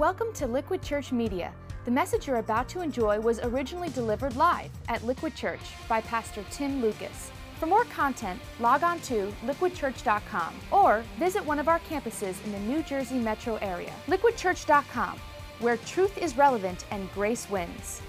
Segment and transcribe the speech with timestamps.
[0.00, 1.52] Welcome to Liquid Church Media.
[1.84, 6.42] The message you're about to enjoy was originally delivered live at Liquid Church by Pastor
[6.50, 7.30] Tim Lucas.
[7.58, 12.58] For more content, log on to liquidchurch.com or visit one of our campuses in the
[12.60, 13.92] New Jersey metro area.
[14.06, 15.20] Liquidchurch.com,
[15.58, 18.00] where truth is relevant and grace wins.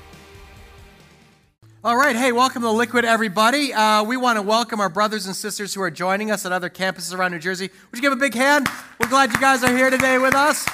[1.83, 3.73] All right, hey, welcome to Liquid, everybody.
[3.73, 6.69] Uh, we want to welcome our brothers and sisters who are joining us at other
[6.69, 7.69] campuses around New Jersey.
[7.91, 8.69] Would you give a big hand?
[8.97, 10.65] We're glad you guys are here today with us.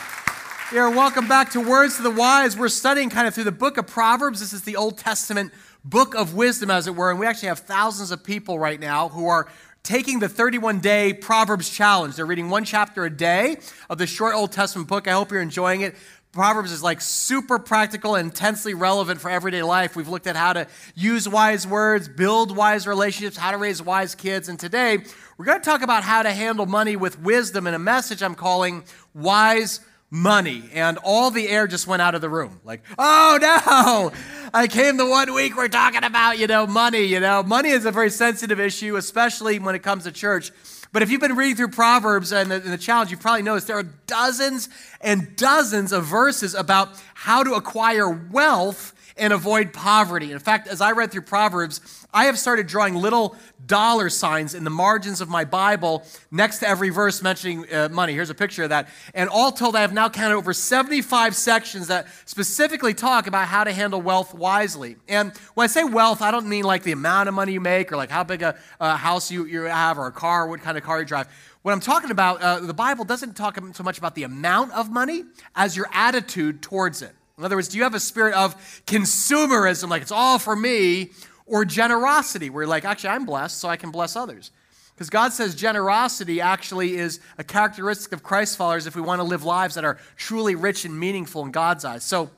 [0.70, 2.57] Here, welcome back to Words to the Wise.
[2.57, 4.41] We're studying kind of through the book of Proverbs.
[4.41, 5.53] This is the Old Testament
[5.85, 9.07] book of wisdom, as it were, and we actually have thousands of people right now
[9.07, 9.48] who are
[9.84, 12.17] taking the 31 day Proverbs challenge.
[12.17, 13.59] They're reading one chapter a day
[13.90, 15.07] of the short Old Testament book.
[15.07, 15.95] I hope you're enjoying it.
[16.34, 19.95] Proverbs is like super practical intensely relevant for everyday life.
[19.95, 24.15] We've looked at how to use wise words, build wise relationships, how to raise wise
[24.15, 24.49] kids.
[24.49, 24.98] And today,
[25.38, 28.35] we're going to talk about how to handle money with wisdom in a message I'm
[28.35, 29.79] calling Wise
[30.09, 30.63] Money.
[30.73, 32.61] And all the air just went out of the room.
[32.63, 34.12] Like, oh no,
[34.54, 37.01] I came the one week we're talking about, you know, money.
[37.01, 40.51] You know, money is a very sensitive issue, especially when it comes to church.
[40.93, 43.67] But if you've been reading through Proverbs and the, and the, challenge, you've probably noticed
[43.67, 44.70] there are dozens
[45.01, 50.32] and dozens of verses about how to acquire wealth and avoid poverty.
[50.32, 54.63] In fact, as I read through Proverbs, I have started drawing little dollar signs in
[54.63, 58.13] the margins of my Bible next to every verse mentioning uh, money.
[58.13, 58.90] Here's a picture of that.
[59.13, 63.63] And all told, I have now counted over 75 sections that specifically talk about how
[63.63, 64.95] to handle wealth wisely.
[65.07, 67.91] And when I say wealth, I don't mean like the amount of money you make
[67.91, 70.78] or like how big a, a house you, you have or a car, what kind
[70.78, 71.28] of car you drive.
[71.62, 74.90] What I'm talking about, uh, the Bible doesn't talk so much about the amount of
[74.90, 75.25] money
[75.56, 77.13] as your attitude towards it.
[77.38, 81.12] In other words, do you have a spirit of consumerism, like it's all for me,
[81.46, 84.52] or generosity, where you're like, actually, I'm blessed, so I can bless others?
[84.96, 89.24] Because God says generosity actually is a characteristic of Christ followers if we want to
[89.24, 92.03] live lives that are truly rich and meaningful in God's eyes.
[92.03, 92.31] So,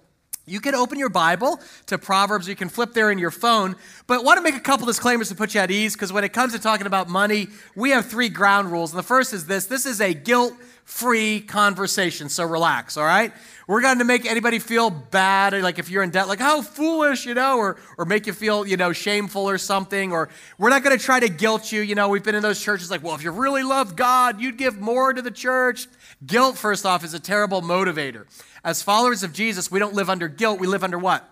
[0.50, 3.75] you can open your Bible to Proverbs, you can flip there in your phone,
[4.08, 6.23] but I want to make a couple disclaimers to put you at ease because when
[6.23, 8.91] it comes to talking about money, we have three ground rules.
[8.91, 10.53] And the first is this this is a guilt
[10.90, 13.31] free conversation, so relax, all right?
[13.68, 17.28] We're going to make anybody feel bad, like if you're in debt, like how foolish,
[17.28, 20.12] you know, or, or make you feel, you know, shameful or something.
[20.12, 21.81] Or we're not going to try to guilt you.
[21.81, 24.57] You know, we've been in those churches like, well, if you really loved God, you'd
[24.57, 25.85] give more to the church.
[26.25, 28.25] Guilt, first off, is a terrible motivator.
[28.64, 31.28] As followers of Jesus, we don't live under guilt, we live under what?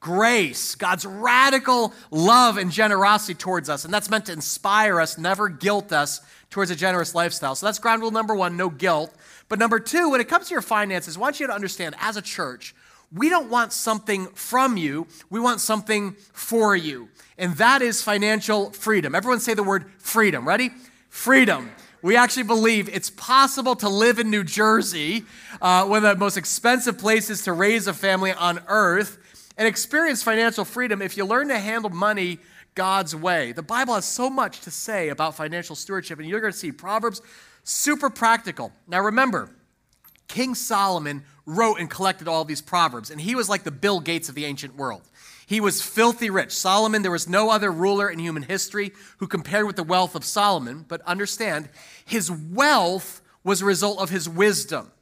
[0.00, 3.84] Grace, God's radical love and generosity towards us.
[3.84, 6.20] And that's meant to inspire us, never guilt us
[6.50, 7.54] towards a generous lifestyle.
[7.54, 9.14] So that's ground rule number one no guilt.
[9.48, 12.16] But number two, when it comes to your finances, I want you to understand as
[12.16, 12.74] a church,
[13.14, 17.08] we don't want something from you, we want something for you.
[17.38, 19.14] And that is financial freedom.
[19.14, 20.48] Everyone say the word freedom.
[20.48, 20.70] Ready?
[21.10, 21.70] Freedom.
[22.02, 25.24] We actually believe it's possible to live in New Jersey,
[25.60, 29.18] uh, one of the most expensive places to raise a family on earth,
[29.56, 32.40] and experience financial freedom if you learn to handle money
[32.74, 33.52] God's way.
[33.52, 36.72] The Bible has so much to say about financial stewardship, and you're going to see
[36.72, 37.22] Proverbs
[37.62, 38.72] super practical.
[38.88, 39.50] Now remember,
[40.26, 44.28] King Solomon wrote and collected all these proverbs, and he was like the Bill Gates
[44.28, 45.02] of the ancient world.
[45.46, 46.52] He was filthy rich.
[46.52, 50.24] Solomon, there was no other ruler in human history who compared with the wealth of
[50.24, 51.68] Solomon, but understand,
[52.04, 54.92] his wealth was a result of his wisdom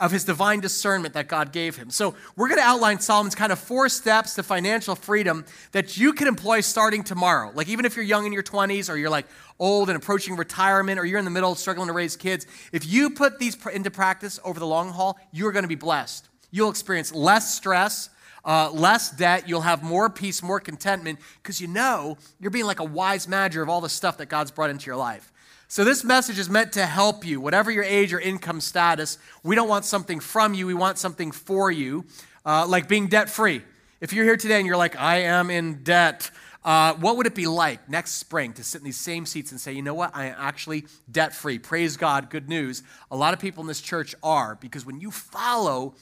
[0.00, 1.90] of his divine discernment that God gave him.
[1.90, 6.12] So, we're going to outline Solomon's kind of four steps to financial freedom that you
[6.12, 7.50] can employ starting tomorrow.
[7.54, 9.26] Like, even if you're young in your 20s or you're like
[9.58, 13.10] old and approaching retirement or you're in the middle struggling to raise kids, if you
[13.10, 16.28] put these into practice over the long haul, you're going to be blessed.
[16.50, 18.10] You'll experience less stress.
[18.48, 22.80] Uh, less debt, you'll have more peace, more contentment, because you know you're being like
[22.80, 25.30] a wise manager of all the stuff that God's brought into your life.
[25.68, 29.18] So, this message is meant to help you, whatever your age or income status.
[29.42, 32.06] We don't want something from you, we want something for you,
[32.46, 33.60] uh, like being debt free.
[34.00, 36.30] If you're here today and you're like, I am in debt,
[36.64, 39.60] uh, what would it be like next spring to sit in these same seats and
[39.60, 41.58] say, you know what, I am actually debt free?
[41.58, 42.82] Praise God, good news.
[43.10, 45.96] A lot of people in this church are, because when you follow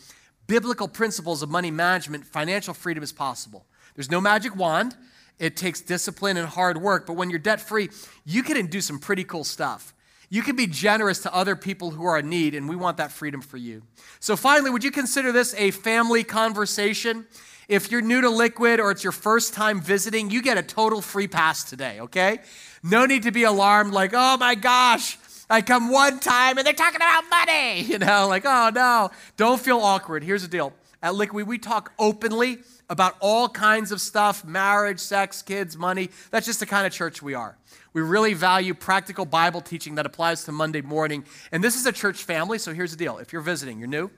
[0.47, 3.67] biblical principles of money management, financial freedom is possible.
[3.95, 4.97] There's no magic wand.
[5.39, 7.91] It takes discipline and hard work, but when you're debt free,
[8.25, 9.95] you can do some pretty cool stuff.
[10.29, 13.13] You can be generous to other people who are in need, and we want that
[13.13, 13.83] freedom for you.
[14.19, 17.27] So, finally, would you consider this a family conversation?
[17.69, 21.01] If you're new to Liquid or it's your first time visiting, you get a total
[21.01, 22.39] free pass today, okay?
[22.83, 26.75] No need to be alarmed, like, oh my gosh, I come one time and they're
[26.75, 29.11] talking about money, you know, like, oh no.
[29.37, 30.25] Don't feel awkward.
[30.25, 30.73] Here's the deal
[31.03, 32.59] at Liquid, we talk openly
[32.89, 36.11] about all kinds of stuff marriage, sex, kids, money.
[36.31, 37.57] That's just the kind of church we are.
[37.93, 41.25] We really value practical Bible teaching that applies to Monday morning.
[41.53, 43.19] And this is a church family, so here's the deal.
[43.19, 44.11] If you're visiting, you're new,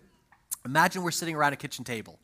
[0.64, 2.18] Imagine we're sitting around a kitchen table.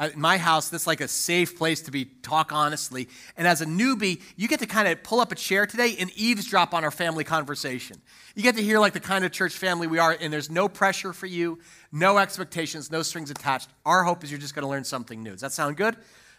[0.00, 3.08] At my house, this is like a safe place to be talk honestly.
[3.36, 6.10] And as a newbie, you get to kind of pull up a chair today and
[6.16, 7.96] eavesdrop on our family conversation.
[8.36, 10.68] You get to hear like the kind of church family we are, and there's no
[10.68, 11.58] pressure for you,
[11.90, 13.70] no expectations, no strings attached.
[13.84, 15.32] Our hope is you're just going to learn something new.
[15.32, 15.96] Does that sound good?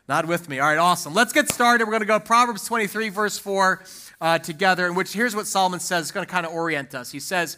[0.07, 0.59] Not with me.
[0.59, 1.13] All right, awesome.
[1.13, 1.83] Let's get started.
[1.83, 3.83] We're going to go Proverbs 23, verse 4
[4.21, 6.05] uh, together, in which here's what Solomon says.
[6.05, 7.11] It's going to kind of orient us.
[7.11, 7.57] He says,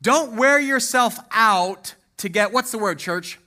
[0.00, 3.40] Don't wear yourself out to get, what's the word, church?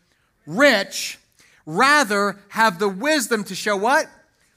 [0.46, 1.20] Rich
[1.66, 4.08] Rather, have the wisdom to show what?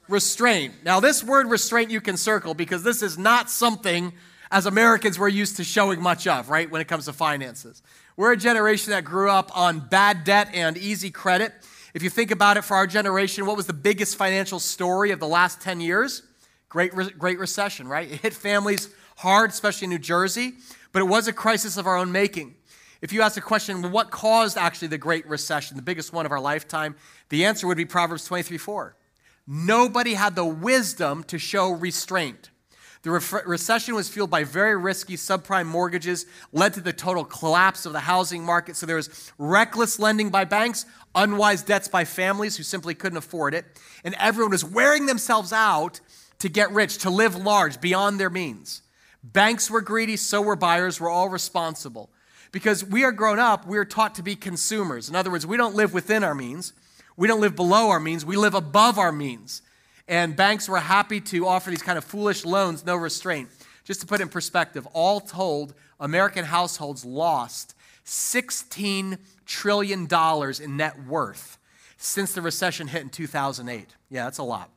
[0.08, 0.74] Restraint.
[0.84, 4.12] Now, this word restraint you can circle because this is not something
[4.50, 7.82] as Americans we're used to showing much of, right, when it comes to finances.
[8.16, 11.52] We're a generation that grew up on bad debt and easy credit.
[11.94, 15.20] If you think about it for our generation, what was the biggest financial story of
[15.20, 16.22] the last 10 years?
[16.68, 18.10] Great, Great Recession, right?
[18.10, 20.54] It hit families hard, especially in New Jersey,
[20.92, 22.54] but it was a crisis of our own making.
[23.00, 26.26] If you ask the question, well, what caused actually the Great Recession, the biggest one
[26.26, 26.96] of our lifetime,
[27.28, 28.96] the answer would be Proverbs 23 4.
[29.46, 32.50] Nobody had the wisdom to show restraint.
[33.02, 37.86] The re- recession was fueled by very risky subprime mortgages, led to the total collapse
[37.86, 38.76] of the housing market.
[38.76, 40.84] So there was reckless lending by banks,
[41.14, 43.64] unwise debts by families who simply couldn't afford it.
[44.04, 46.00] And everyone was wearing themselves out
[46.40, 48.82] to get rich, to live large, beyond their means.
[49.22, 52.10] Banks were greedy, so were buyers, we're all responsible.
[52.52, 55.08] Because we are grown up, we are taught to be consumers.
[55.08, 56.72] In other words, we don't live within our means,
[57.16, 59.62] we don't live below our means, we live above our means.
[60.06, 63.48] And banks were happy to offer these kind of foolish loans, no restraint.
[63.84, 67.74] Just to put in perspective, all told, American households lost
[68.06, 70.08] $16 trillion
[70.62, 71.58] in net worth
[71.98, 73.88] since the recession hit in 2008.
[74.08, 74.70] Yeah, that's a lot.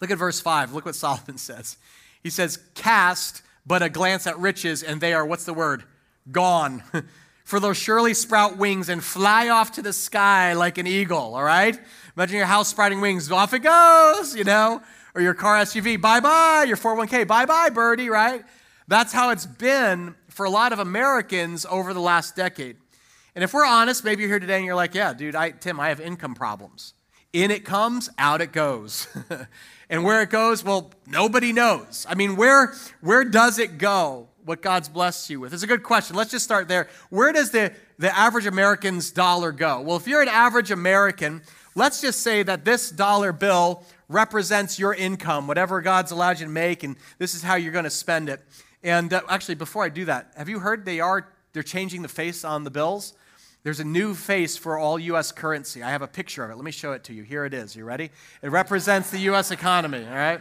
[0.00, 0.72] Look at verse 5.
[0.72, 1.76] Look what Solomon says.
[2.22, 5.84] He says, Cast but a glance at riches, and they are, what's the word?
[6.30, 6.82] Gone.
[7.44, 11.42] For they'll surely sprout wings and fly off to the sky like an eagle, all
[11.42, 11.80] right?
[12.14, 14.82] Imagine your house sprouting wings, off it goes, you know?
[15.14, 18.44] Or your car SUV, bye bye, your 401k, bye bye, birdie, right?
[18.86, 22.76] That's how it's been for a lot of Americans over the last decade.
[23.34, 25.80] And if we're honest, maybe you're here today and you're like, yeah, dude, I, Tim,
[25.80, 26.94] I have income problems.
[27.32, 29.06] In it comes, out it goes.
[29.90, 32.06] and where it goes, well, nobody knows.
[32.08, 34.27] I mean, where, where does it go?
[34.48, 35.52] What God's blessed you with?
[35.52, 36.16] It's a good question.
[36.16, 36.88] Let's just start there.
[37.10, 39.82] Where does the, the average American's dollar go?
[39.82, 41.42] Well, if you're an average American,
[41.74, 46.52] let's just say that this dollar bill represents your income, whatever God's allowed you to
[46.52, 48.40] make, and this is how you're going to spend it.
[48.82, 52.08] And uh, actually, before I do that, have you heard they are they're changing the
[52.08, 53.12] face on the bills?
[53.64, 55.30] There's a new face for all U.S.
[55.30, 55.82] currency.
[55.82, 56.54] I have a picture of it.
[56.54, 57.22] Let me show it to you.
[57.22, 57.76] Here it is.
[57.76, 58.10] You ready?
[58.40, 59.50] It represents the U.S.
[59.50, 60.06] economy.
[60.06, 60.40] All right.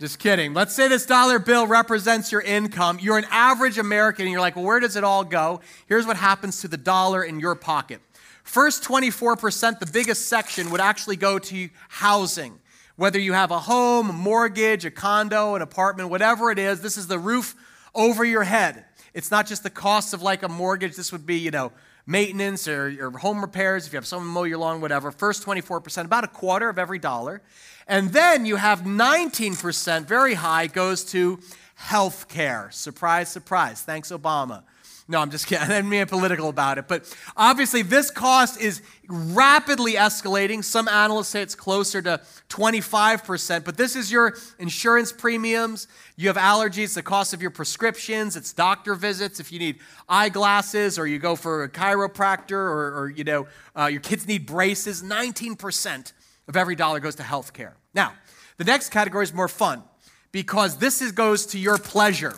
[0.00, 0.54] Just kidding.
[0.54, 3.00] Let's say this dollar bill represents your income.
[3.02, 5.60] You're an average American and you're like, well, where does it all go?
[5.86, 8.00] Here's what happens to the dollar in your pocket.
[8.44, 12.60] First 24%, the biggest section, would actually go to housing.
[12.94, 16.96] Whether you have a home, a mortgage, a condo, an apartment, whatever it is, this
[16.96, 17.56] is the roof
[17.92, 18.84] over your head.
[19.14, 20.94] It's not just the cost of like a mortgage.
[20.94, 21.72] This would be, you know,
[22.08, 25.12] maintenance or your home repairs, if you have someone mow your lawn, whatever.
[25.12, 27.42] First 24%, about a quarter of every dollar.
[27.86, 31.38] And then you have 19%, very high, goes to
[31.74, 32.70] health care.
[32.72, 33.82] Surprise, surprise.
[33.82, 34.62] Thanks, Obama.
[35.10, 35.64] No, I'm just kidding.
[35.64, 36.86] I didn't mean political about it.
[36.86, 40.62] But obviously, this cost is rapidly escalating.
[40.62, 43.64] Some analysts say it's closer to 25%.
[43.64, 45.88] But this is your insurance premiums.
[46.16, 48.36] You have allergies, the cost of your prescriptions.
[48.36, 53.10] It's doctor visits if you need eyeglasses or you go for a chiropractor or, or
[53.10, 55.02] you know, uh, your kids need braces.
[55.02, 56.12] 19%
[56.48, 57.76] of every dollar goes to health care.
[57.94, 58.12] Now,
[58.58, 59.84] the next category is more fun
[60.32, 62.34] because this is, goes to your pleasure.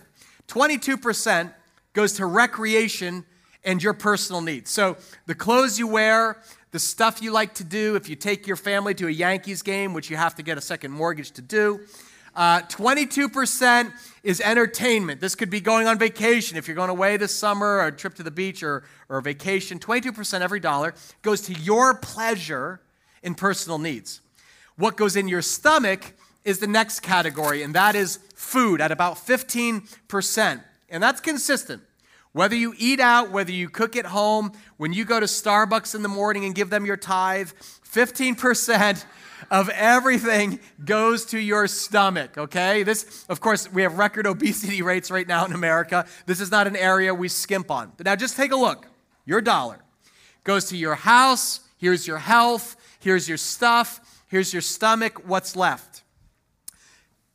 [0.47, 1.53] 22%
[1.93, 3.25] goes to recreation
[3.65, 4.71] and your personal needs.
[4.71, 8.57] So the clothes you wear, the stuff you like to do, if you take your
[8.57, 11.81] family to a Yankees game, which you have to get a second mortgage to do.
[12.35, 13.93] Uh, 22%
[14.23, 15.21] is entertainment.
[15.21, 16.57] This could be going on vacation.
[16.57, 19.23] If you're going away this summer, or a trip to the beach, or, or a
[19.23, 22.81] vacation, 22% every dollar goes to your pleasure
[23.23, 24.21] and personal needs.
[24.77, 26.13] What goes in your stomach
[26.45, 30.63] is the next category, and that is food at about 15%.
[30.91, 31.83] And that's consistent.
[32.33, 36.03] Whether you eat out, whether you cook at home, when you go to Starbucks in
[36.03, 37.51] the morning and give them your tithe,
[37.91, 39.05] 15%
[39.51, 42.83] of everything goes to your stomach, okay?
[42.85, 46.07] This, of course, we have record obesity rates right now in America.
[46.27, 47.93] This is not an area we skimp on.
[47.97, 48.87] But now just take a look.
[49.27, 49.81] Your dollar
[50.45, 55.23] goes to your house, here's your health, here's your stuff, Here's your stomach.
[55.27, 55.90] What's left?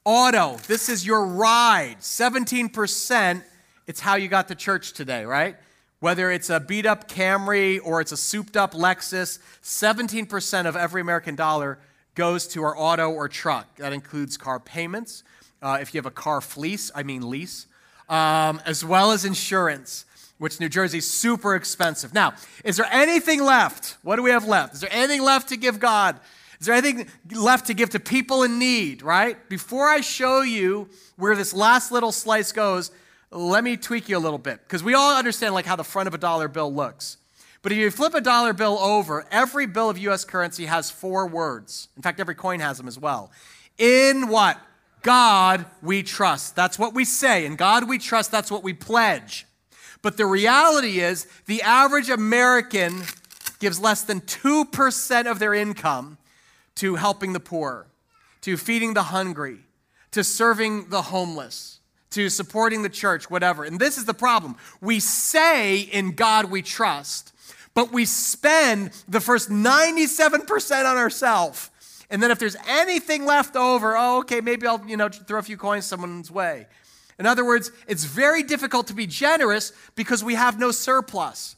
[0.07, 0.57] Auto.
[0.67, 1.97] This is your ride.
[1.99, 3.43] 17%.
[3.87, 5.55] It's how you got to church today, right?
[5.99, 11.01] Whether it's a beat up Camry or it's a souped up Lexus, 17% of every
[11.01, 11.79] American dollar
[12.13, 13.77] goes to our auto or truck.
[13.77, 15.23] That includes car payments.
[15.59, 17.65] Uh, if you have a car fleece, I mean lease,
[18.07, 20.05] um, as well as insurance,
[20.37, 22.13] which New Jersey's super expensive.
[22.13, 23.97] Now, is there anything left?
[24.03, 24.75] What do we have left?
[24.75, 26.19] Is there anything left to give God?
[26.59, 29.49] Is there anything left to give to people in need, right?
[29.49, 32.91] Before I show you where this last little slice goes,
[33.31, 36.07] let me tweak you a little bit because we all understand like how the front
[36.07, 37.17] of a dollar bill looks.
[37.61, 41.27] But if you flip a dollar bill over, every bill of US currency has four
[41.27, 41.89] words.
[41.97, 43.31] In fact, every coin has them as well.
[43.77, 44.59] In what?
[45.01, 46.55] God we trust.
[46.55, 47.45] That's what we say.
[47.45, 49.45] In God we trust, that's what we pledge.
[50.01, 53.03] But the reality is, the average American
[53.59, 56.17] gives less than 2% of their income
[56.75, 57.87] to helping the poor,
[58.41, 59.59] to feeding the hungry,
[60.11, 61.79] to serving the homeless,
[62.11, 63.63] to supporting the church, whatever.
[63.63, 64.55] And this is the problem.
[64.81, 67.33] We say in God we trust,
[67.73, 71.69] but we spend the first 97% on ourselves.
[72.09, 75.43] And then if there's anything left over, oh, okay, maybe I'll, you know, throw a
[75.43, 76.67] few coins someone's way.
[77.17, 81.55] In other words, it's very difficult to be generous because we have no surplus.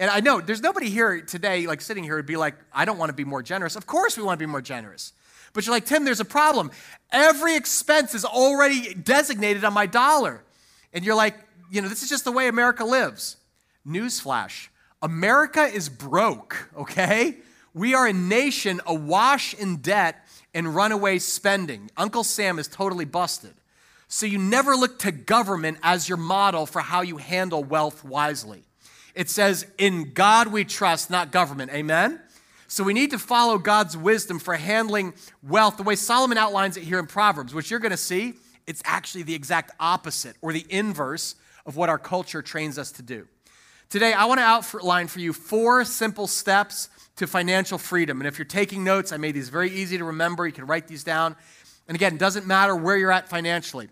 [0.00, 2.96] And I know there's nobody here today, like sitting here, would be like, I don't
[2.96, 3.76] want to be more generous.
[3.76, 5.12] Of course, we want to be more generous.
[5.52, 6.70] But you're like, Tim, there's a problem.
[7.12, 10.42] Every expense is already designated on my dollar.
[10.94, 11.36] And you're like,
[11.70, 13.36] you know, this is just the way America lives.
[13.86, 14.68] Newsflash
[15.02, 17.36] America is broke, okay?
[17.74, 21.90] We are a nation awash in debt and runaway spending.
[21.96, 23.54] Uncle Sam is totally busted.
[24.08, 28.64] So you never look to government as your model for how you handle wealth wisely.
[29.14, 31.72] It says, In God we trust, not government.
[31.72, 32.20] Amen?
[32.68, 36.84] So we need to follow God's wisdom for handling wealth the way Solomon outlines it
[36.84, 38.34] here in Proverbs, which you're going to see,
[38.66, 41.34] it's actually the exact opposite or the inverse
[41.66, 43.26] of what our culture trains us to do.
[43.88, 48.20] Today, I want to outline for you four simple steps to financial freedom.
[48.20, 50.46] And if you're taking notes, I made these very easy to remember.
[50.46, 51.34] You can write these down.
[51.88, 53.88] And again, it doesn't matter where you're at financially.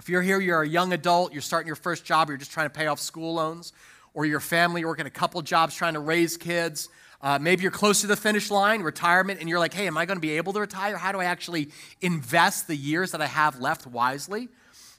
[0.00, 2.66] If you're here, you're a young adult, you're starting your first job, you're just trying
[2.66, 3.72] to pay off school loans,
[4.14, 6.88] or your family, working a couple jobs trying to raise kids.
[7.20, 10.06] Uh, maybe you're close to the finish line, retirement, and you're like, hey, am I
[10.06, 10.96] going to be able to retire?
[10.96, 11.68] How do I actually
[12.00, 14.48] invest the years that I have left wisely?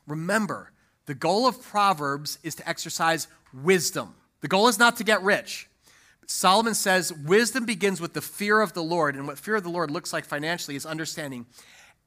[0.07, 0.71] Remember,
[1.05, 4.15] the goal of Proverbs is to exercise wisdom.
[4.41, 5.67] The goal is not to get rich.
[6.25, 9.15] Solomon says wisdom begins with the fear of the Lord.
[9.15, 11.45] And what fear of the Lord looks like financially is understanding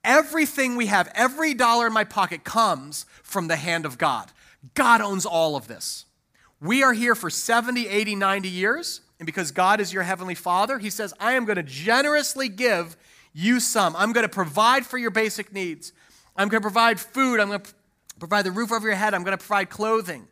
[0.06, 4.30] everything we have, every dollar in my pocket comes from the hand of God.
[4.74, 6.06] God owns all of this.
[6.60, 9.00] We are here for 70, 80, 90 years.
[9.18, 12.96] And because God is your heavenly Father, He says, I am going to generously give
[13.32, 13.94] you some.
[13.96, 15.92] I'm going to provide for your basic needs.
[16.36, 17.40] I'm going to provide food.
[17.40, 17.74] I'm going to
[18.18, 19.14] provide the roof over your head.
[19.14, 20.26] I'm going to provide clothing.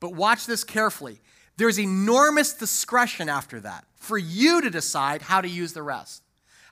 [0.00, 1.20] But watch this carefully.
[1.56, 6.22] There's enormous discretion after that for you to decide how to use the rest.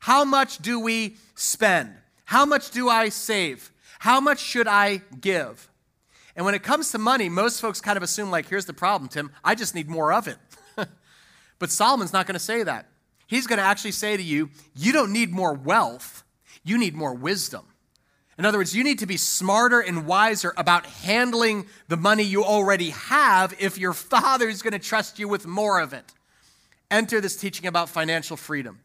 [0.00, 1.94] How much do we spend?
[2.24, 3.70] How much do I save?
[4.00, 5.68] How much should I give?
[6.34, 9.08] And when it comes to money, most folks kind of assume, like, here's the problem,
[9.08, 10.38] Tim, I just need more of it.
[11.58, 12.88] but Solomon's not going to say that.
[13.26, 16.24] He's going to actually say to you, you don't need more wealth,
[16.64, 17.66] you need more wisdom.
[18.38, 22.44] In other words, you need to be smarter and wiser about handling the money you
[22.44, 26.12] already have if your father is going to trust you with more of it.
[26.90, 28.80] Enter this teaching about financial freedom.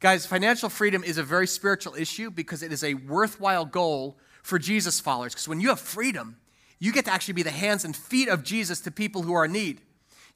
[0.00, 4.58] Guys, financial freedom is a very spiritual issue because it is a worthwhile goal for
[4.58, 5.32] Jesus followers.
[5.32, 6.36] Because when you have freedom,
[6.78, 9.46] you get to actually be the hands and feet of Jesus to people who are
[9.46, 9.80] in need.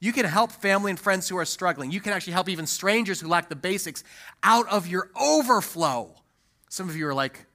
[0.00, 1.90] You can help family and friends who are struggling.
[1.90, 4.02] You can actually help even strangers who lack the basics
[4.42, 6.14] out of your overflow.
[6.70, 7.46] Some of you are like,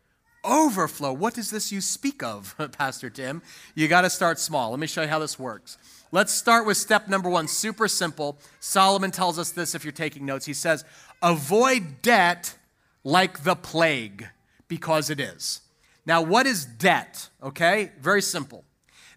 [0.43, 1.11] overflow.
[1.11, 3.41] What is this you speak of, Pastor Tim?
[3.73, 4.69] You got to start small.
[4.69, 5.79] Let me show you how this works.
[6.11, 8.37] Let's start with step number one, super simple.
[8.59, 10.45] Solomon tells us this if you're taking notes.
[10.45, 10.85] He says,
[11.23, 12.55] Avoid debt
[13.03, 14.27] like the plague,
[14.67, 15.61] because it is.
[16.05, 17.29] Now, what is debt?
[17.41, 18.64] Okay, very simple.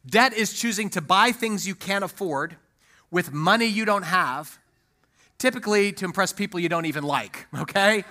[0.08, 2.56] Debt is choosing to buy things you can't afford
[3.10, 4.58] with money you don't have,
[5.38, 8.04] typically to impress people you don't even like, okay?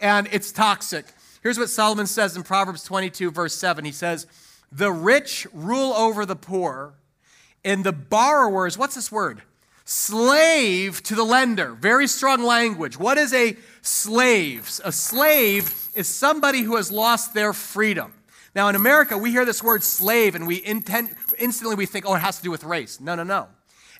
[0.00, 1.06] And it's toxic.
[1.42, 3.84] Here's what Solomon says in Proverbs 22, verse 7.
[3.84, 4.26] He says,
[4.72, 6.94] The rich rule over the poor,
[7.64, 9.42] and the borrowers, what's this word?
[9.84, 11.72] Slave to the lender.
[11.74, 12.98] Very strong language.
[12.98, 14.80] What is a slave?
[14.84, 18.12] A slave is somebody who has lost their freedom.
[18.56, 22.14] Now, in America, we hear this word slave and we intend, instantly we think, oh,
[22.14, 23.00] it has to do with race.
[23.00, 23.48] No, no, no.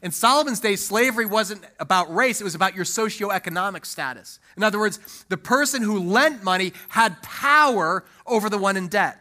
[0.02, 4.38] In Solomon's day, slavery wasn't about race, it was about your socioeconomic status.
[4.56, 9.18] In other words, the person who lent money had power over the one in debt.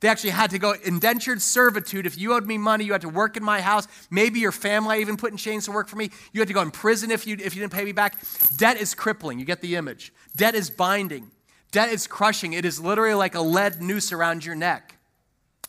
[0.00, 2.04] They actually had to go indentured servitude.
[2.04, 3.88] If you owed me money, you had to work in my house.
[4.10, 6.10] Maybe your family I even put in chains to work for me.
[6.32, 8.16] You had to go in prison if you, if you didn't pay me back.
[8.56, 9.38] Debt is crippling.
[9.38, 10.12] You get the image.
[10.36, 11.30] Debt is binding.
[11.70, 12.52] Debt is crushing.
[12.52, 14.93] It is literally like a lead noose around your neck.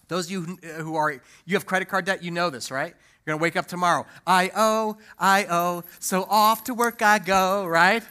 [0.07, 0.41] Those of you
[0.77, 2.93] who are, you have credit card debt, you know this, right?
[3.25, 4.05] You're going to wake up tomorrow.
[4.27, 8.03] I owe, I owe, so off to work I go, right?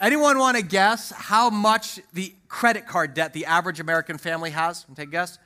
[0.00, 4.84] Anyone want to guess how much the credit card debt the average American family has?
[4.96, 5.38] Take a guess.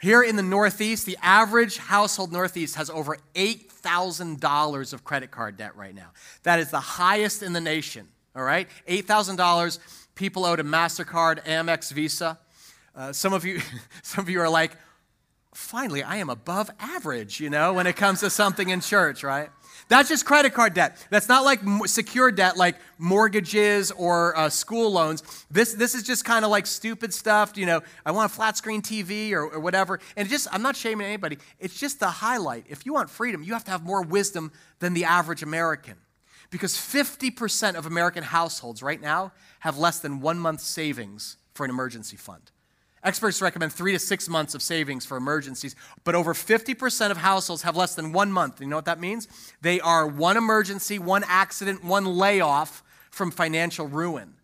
[0.00, 5.74] Here in the Northeast, the average household Northeast has over $8,000 of credit card debt
[5.76, 6.12] right now.
[6.44, 8.68] That is the highest in the nation, all right?
[8.86, 9.78] $8,000
[10.14, 12.38] people owe to MasterCard, Amex, Visa.
[12.94, 13.60] Uh, some, of you,
[14.02, 14.76] some of you are like,
[15.54, 19.50] finally, I am above average, you know, when it comes to something in church, right?
[19.88, 21.06] That's just credit card debt.
[21.10, 25.22] That's not like secure debt like mortgages or uh, school loans.
[25.50, 27.56] This, this is just kind of like stupid stuff.
[27.56, 29.98] You know, I want a flat screen TV or, or whatever.
[30.16, 31.38] And just, I'm not shaming anybody.
[31.58, 32.66] It's just the highlight.
[32.68, 35.94] If you want freedom, you have to have more wisdom than the average American.
[36.50, 41.70] Because 50% of American households right now have less than one month savings for an
[41.70, 42.50] emergency fund.
[43.04, 47.62] Experts recommend three to six months of savings for emergencies, but over 50% of households
[47.62, 48.60] have less than one month.
[48.60, 49.28] You know what that means?
[49.60, 54.34] They are one emergency, one accident, one layoff from financial ruin.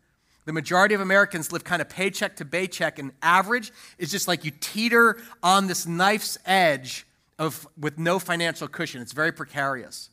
[0.44, 4.44] The majority of Americans live kind of paycheck to paycheck, and average is just like
[4.44, 7.06] you teeter on this knife's edge
[7.38, 9.00] of, with no financial cushion.
[9.00, 10.11] It's very precarious.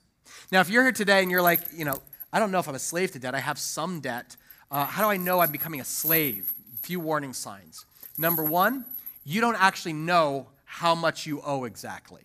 [0.51, 2.01] Now, if you're here today and you're like, you know,
[2.33, 4.37] I don't know if I'm a slave to debt, I have some debt.
[4.71, 6.53] Uh, how do I know I'm becoming a slave?
[6.73, 7.85] A few warning signs.
[8.21, 8.85] Number one,
[9.23, 12.21] you don't actually know how much you owe exactly.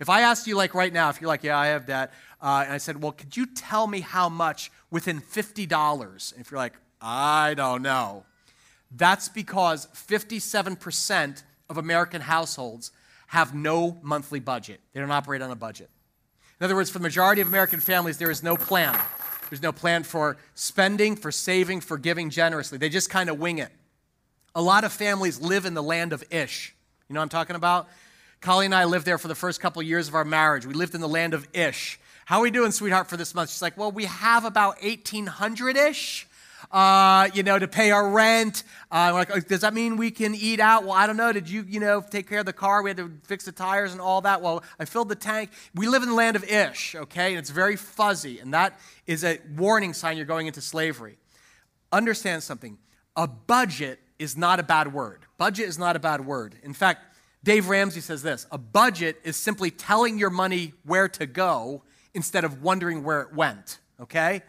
[0.00, 2.62] If I asked you, like right now, if you're like, yeah, I have debt, uh,
[2.64, 6.32] and I said, well, could you tell me how much within $50?
[6.32, 8.24] And if you're like, I don't know,
[8.90, 12.90] that's because 57% of American households
[13.26, 14.80] have no monthly budget.
[14.94, 15.90] They don't operate on a budget.
[16.58, 18.98] In other words, for the majority of American families, there is no plan.
[19.50, 22.78] There's no plan for spending, for saving, for giving generously.
[22.78, 23.70] They just kind of wing it.
[24.54, 26.74] A lot of families live in the land of Ish.
[27.08, 27.88] You know what I'm talking about?
[28.40, 30.64] Colleen and I lived there for the first couple of years of our marriage.
[30.64, 31.98] We lived in the land of Ish.
[32.26, 33.50] How are we doing, sweetheart, for this month?
[33.50, 36.26] She's like, well, we have about 1800 ish.
[36.72, 38.62] Uh, you know, to pay our rent.
[38.90, 40.84] Uh, like, oh, does that mean we can eat out?
[40.84, 41.32] Well, I don't know.
[41.32, 42.82] Did you, you know, take care of the car?
[42.82, 44.40] We had to fix the tires and all that.
[44.40, 45.50] Well, I filled the tank.
[45.74, 47.30] We live in the land of Ish, okay?
[47.30, 48.38] And it's very fuzzy.
[48.38, 51.18] And that is a warning sign you're going into slavery.
[51.92, 52.78] Understand something.
[53.14, 55.20] A budget is not a bad word.
[55.38, 56.54] Budget is not a bad word.
[56.62, 57.04] In fact,
[57.42, 61.82] Dave Ramsey says this a budget is simply telling your money where to go
[62.14, 64.42] instead of wondering where it went, okay?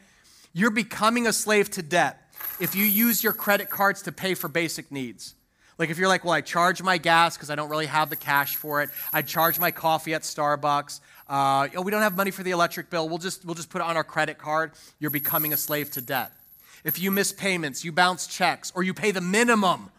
[0.54, 2.22] You're becoming a slave to debt
[2.60, 5.36] if you use your credit cards to pay for basic needs.
[5.78, 8.16] Like if you're like, well, I charge my gas because I don't really have the
[8.16, 8.90] cash for it.
[9.12, 11.02] I charge my coffee at Starbucks.
[11.28, 13.10] Uh, we don't have money for the electric bill.
[13.10, 14.72] We'll just, we'll just put it on our credit card.
[15.00, 16.32] You're becoming a slave to debt
[16.86, 19.90] if you miss payments, you bounce checks, or you pay the minimum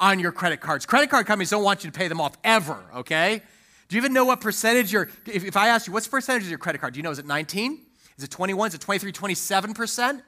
[0.00, 0.86] on your credit cards.
[0.86, 3.42] Credit card companies don't want you to pay them off ever, okay?
[3.88, 6.44] Do you even know what percentage your, if, if I ask you, what's the percentage
[6.44, 6.94] of your credit card?
[6.94, 7.80] Do you know, is it 19?
[8.16, 8.68] Is it 21?
[8.68, 10.22] Is it 23, 27%?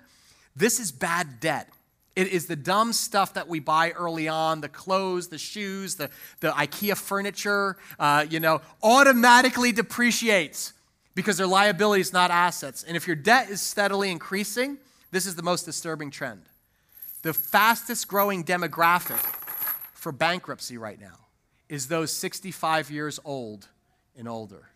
[0.57, 1.69] This is bad debt.
[2.17, 6.11] It is the dumb stuff that we buy early on the clothes, the shoes, the,
[6.41, 10.73] the IKEA furniture, uh, you know, automatically depreciates
[11.15, 12.83] because they're liabilities, not assets.
[12.83, 14.79] And if your debt is steadily increasing,
[15.11, 16.43] this is the most disturbing trend.
[17.23, 19.21] The fastest growing demographic
[19.93, 21.27] for bankruptcy right now
[21.69, 23.69] is those 65 years old
[24.17, 24.71] and older.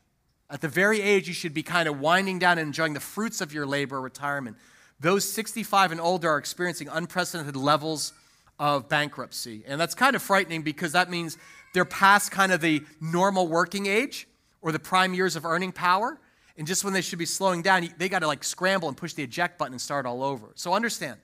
[0.51, 3.41] At the very age you should be kind of winding down and enjoying the fruits
[3.41, 4.57] of your labor retirement,
[5.01, 8.13] those 65 and older are experiencing unprecedented levels
[8.59, 9.65] of bankruptcy.
[9.67, 11.37] And that's kind of frightening because that means
[11.73, 14.29] they're past kind of the normal working age
[14.63, 16.19] or the prime years of earning power.
[16.57, 19.15] And just when they should be slowing down, they got to like scramble and push
[19.15, 20.49] the eject button and start all over.
[20.55, 21.19] So understand,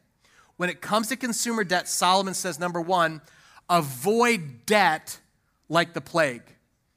[0.57, 3.21] when it comes to consumer debt, Solomon says number one,
[3.69, 5.19] avoid debt
[5.69, 6.43] like the plague.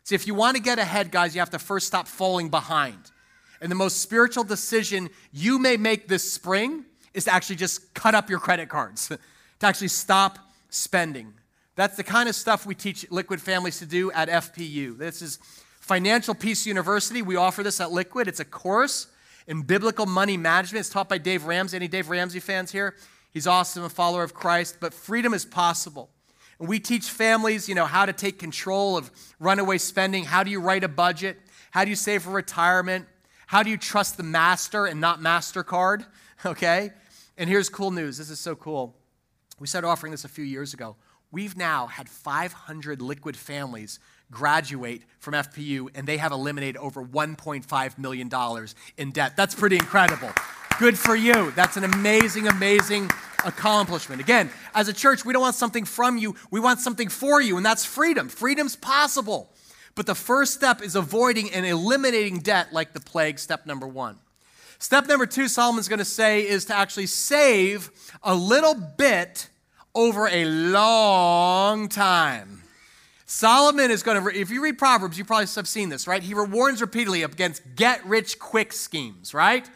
[0.04, 3.12] See, if you want to get ahead, guys, you have to first stop falling behind.
[3.62, 8.16] And the most spiritual decision you may make this spring is to actually just cut
[8.16, 9.08] up your credit cards,
[9.60, 11.34] to actually stop spending.
[11.76, 14.98] That's the kind of stuff we teach liquid families to do at FPU.
[14.98, 15.40] This is
[15.84, 18.30] Financial Peace University, we offer this at Liquid.
[18.30, 19.08] It's a course
[19.48, 20.80] in biblical money management.
[20.80, 21.76] It's taught by Dave Ramsey.
[21.76, 22.96] Any Dave Ramsey fans here?
[23.32, 26.10] He's awesome, a follower of Christ, but freedom is possible.
[26.58, 30.24] And we teach families, you know, how to take control of runaway spending.
[30.24, 31.38] How do you write a budget?
[31.72, 33.06] How do you save for retirement?
[33.48, 36.06] How do you trust the master and not MasterCard?
[36.46, 36.92] Okay?
[37.38, 38.18] And here's cool news.
[38.18, 38.98] This is so cool.
[39.62, 40.98] We started offering this a few years ago.
[41.32, 44.00] we've now had 500 liquid families
[44.32, 48.30] graduate from FPU, and they have eliminated over $1.5 million
[48.98, 49.36] in debt.
[49.38, 50.32] That's pretty incredible.
[50.80, 51.52] Good for you.
[51.52, 53.12] That's an amazing, amazing
[53.46, 54.22] accomplishment.
[54.22, 57.58] Again, as a church, we don't want something from you, we want something for you,
[57.58, 58.30] and that's freedom.
[58.30, 59.50] Freedom's possible.
[59.96, 64.18] But the first step is avoiding and eliminating debt like the plague, step number one.
[64.80, 67.92] Step number two, Solomon's going to say, is to actually save
[68.24, 69.48] a little bit
[69.94, 72.63] over a long time.
[73.34, 76.22] Solomon is going to, if you read Proverbs, you probably have seen this, right?
[76.22, 79.68] He warns repeatedly against get rich quick schemes, right?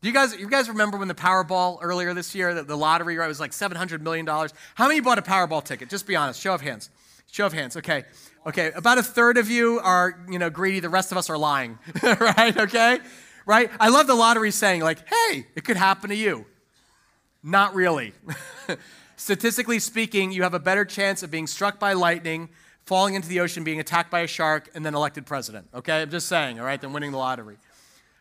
[0.00, 3.16] Do you guys, you guys remember when the Powerball earlier this year, the, the lottery,
[3.16, 4.24] right, was like $700 million?
[4.26, 5.88] How many bought a Powerball ticket?
[5.88, 6.40] Just be honest.
[6.40, 6.88] Show of hands.
[7.32, 7.76] Show of hands.
[7.76, 8.04] Okay.
[8.46, 8.70] Okay.
[8.76, 10.78] About a third of you are, you know, greedy.
[10.78, 12.56] The rest of us are lying, right?
[12.56, 13.00] Okay.
[13.44, 13.72] Right?
[13.80, 16.46] I love the lottery saying, like, hey, it could happen to you.
[17.42, 18.12] Not really.
[19.16, 22.50] Statistically speaking, you have a better chance of being struck by lightning,
[22.90, 25.68] falling into the ocean, being attacked by a shark, and then elected president.
[25.72, 26.02] Okay?
[26.02, 27.56] I'm just saying, all right, than winning the lottery.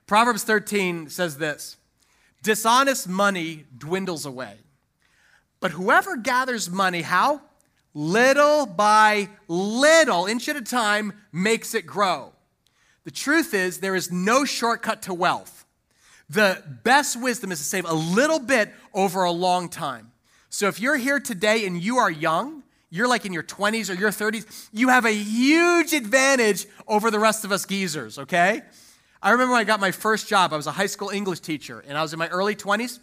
[0.05, 1.77] Proverbs 13 says this
[2.43, 4.57] Dishonest money dwindles away.
[5.59, 7.41] But whoever gathers money, how?
[7.95, 12.33] Little by little, inch at a time, makes it grow.
[13.05, 15.65] The truth is, there is no shortcut to wealth.
[16.29, 20.11] The best wisdom is to save a little bit over a long time.
[20.51, 22.58] So if you're here today and you are young,
[22.89, 27.19] you're like in your 20s or your 30s, you have a huge advantage over the
[27.19, 28.61] rest of us geezers, okay?
[29.21, 31.83] I remember when I got my first job, I was a high school English teacher,
[31.87, 32.99] and I was in my early 20s,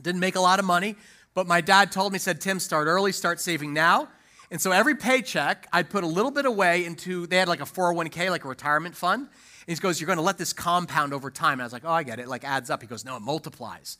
[0.00, 0.96] didn't make a lot of money,
[1.34, 4.08] but my dad told me, said, Tim, start early, start saving now.
[4.50, 7.64] And so every paycheck, I'd put a little bit away into, they had like a
[7.64, 9.28] 401k, like a retirement fund.
[9.66, 11.54] And he goes, You're going to let this compound over time.
[11.54, 12.22] And I was like, Oh, I get it.
[12.22, 12.82] it like adds up.
[12.82, 13.96] He goes, No, it multiplies.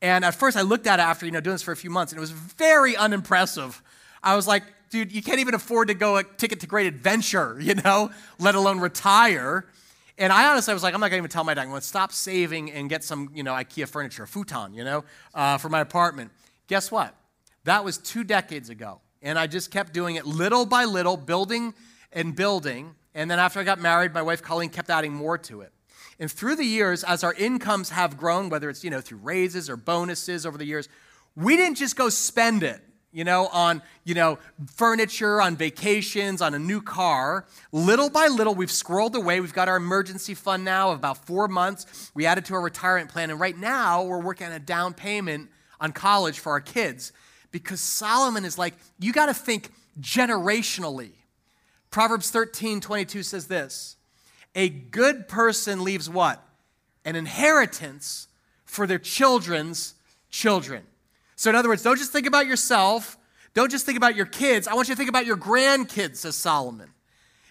[0.00, 1.90] And at first, I looked at it after, you know, doing this for a few
[1.90, 3.80] months, and it was very unimpressive.
[4.22, 7.58] I was like, dude, you can't even afford to go a ticket to great adventure,
[7.60, 9.66] you know, let alone retire.
[10.18, 12.12] And I honestly was like, I'm not gonna even tell my dad, I'm gonna stop
[12.12, 15.04] saving and get some, you know, IKEA furniture, a futon, you know,
[15.34, 16.30] uh, for my apartment.
[16.68, 17.14] Guess what?
[17.64, 19.00] That was two decades ago.
[19.22, 21.74] And I just kept doing it little by little, building
[22.12, 22.94] and building.
[23.14, 25.72] And then after I got married, my wife Colleen kept adding more to it.
[26.18, 29.70] And through the years, as our incomes have grown, whether it's you know through raises
[29.70, 30.88] or bonuses over the years,
[31.34, 32.80] we didn't just go spend it,
[33.12, 34.38] you know, on you know
[34.74, 37.46] furniture, on vacations, on a new car.
[37.70, 39.40] Little by little, we've scrolled away.
[39.40, 42.10] We've got our emergency fund now of about four months.
[42.14, 45.50] We added to our retirement plan, and right now we're working on a down payment
[45.80, 47.12] on college for our kids
[47.52, 49.70] because Solomon is like, you got to think
[50.00, 51.10] generationally.
[51.90, 53.96] Proverbs 13, 22 says this
[54.54, 56.42] A good person leaves what?
[57.04, 58.28] An inheritance
[58.64, 59.94] for their children's
[60.30, 60.82] children.
[61.42, 63.18] So, in other words, don't just think about yourself.
[63.52, 64.68] Don't just think about your kids.
[64.68, 66.88] I want you to think about your grandkids, says Solomon.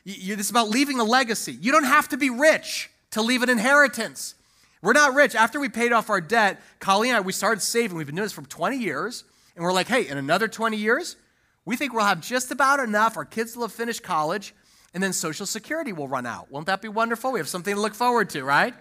[0.06, 1.58] You, this is about leaving a legacy.
[1.60, 4.36] You don't have to be rich to leave an inheritance.
[4.82, 5.36] We're not rich.
[5.36, 7.98] After we paid off our debt, Colleen and I, we started saving.
[7.98, 9.26] We've been doing this for 20 years.
[9.58, 11.18] And we're like, hey, in another 20 years,
[11.66, 13.18] we think we'll have just about enough.
[13.18, 14.56] Our kids will have finished college,
[14.94, 16.50] and then Social Security will run out.
[16.50, 17.34] Won't that be wonderful?
[17.34, 18.74] We have something to look forward to, right?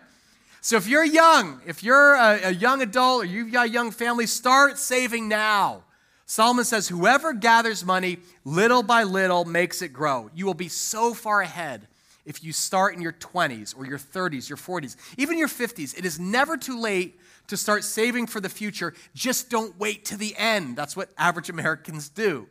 [0.60, 3.90] So if you're young, if you're a, a young adult or you've got a young
[3.90, 5.84] family, start saving now.
[6.26, 10.30] Solomon says, whoever gathers money little by little makes it grow.
[10.34, 11.88] You will be so far ahead
[12.24, 15.98] if you start in your 20s or your 30s, your 40s, even your 50s.
[15.98, 17.18] It is never too late
[17.48, 18.94] to start saving for the future.
[19.14, 20.76] Just don't wait to the end.
[20.76, 22.46] That's what average Americans do.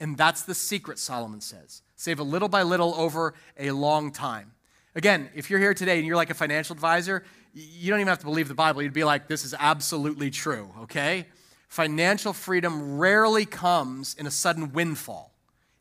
[0.00, 1.82] And that's the secret, Solomon says.
[1.96, 4.52] Save a little by little over a long time.
[4.94, 8.18] Again, if you're here today and you're like a financial advisor, you don't even have
[8.18, 8.82] to believe the Bible.
[8.82, 11.26] You'd be like, this is absolutely true, okay?
[11.68, 15.32] Financial freedom rarely comes in a sudden windfall,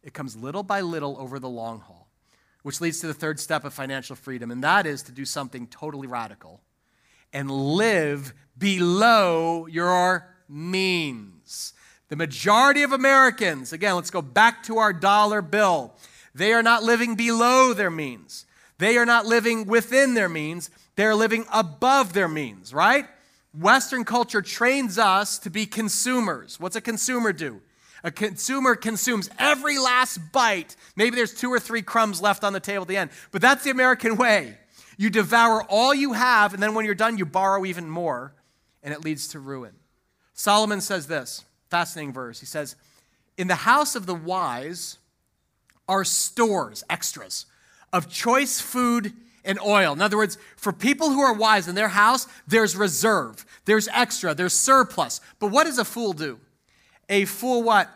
[0.04, 2.08] it comes little by little over the long haul,
[2.62, 5.68] which leads to the third step of financial freedom, and that is to do something
[5.68, 6.62] totally radical
[7.32, 11.74] and live below your means.
[12.10, 15.94] The majority of Americans, again, let's go back to our dollar bill,
[16.36, 18.46] they are not living below their means.
[18.78, 20.70] They are not living within their means.
[20.95, 23.08] They're living above their means, right?
[23.58, 26.60] Western culture trains us to be consumers.
[26.60, 27.62] What's a consumer do?
[28.03, 30.75] A consumer consumes every last bite.
[30.95, 33.63] Maybe there's two or three crumbs left on the table at the end, but that's
[33.63, 34.58] the American way.
[34.97, 38.34] You devour all you have, and then when you're done, you borrow even more,
[38.84, 39.73] and it leads to ruin.
[40.34, 42.39] Solomon says this Fascinating verse.
[42.39, 42.75] He says,
[43.38, 44.97] In the house of the wise
[45.88, 47.45] are stores, extras,
[47.91, 49.13] of choice food
[49.45, 49.93] and oil.
[49.93, 54.34] In other words, for people who are wise in their house, there's reserve, there's extra,
[54.34, 55.21] there's surplus.
[55.39, 56.39] But what does a fool do?
[57.10, 57.89] A fool what?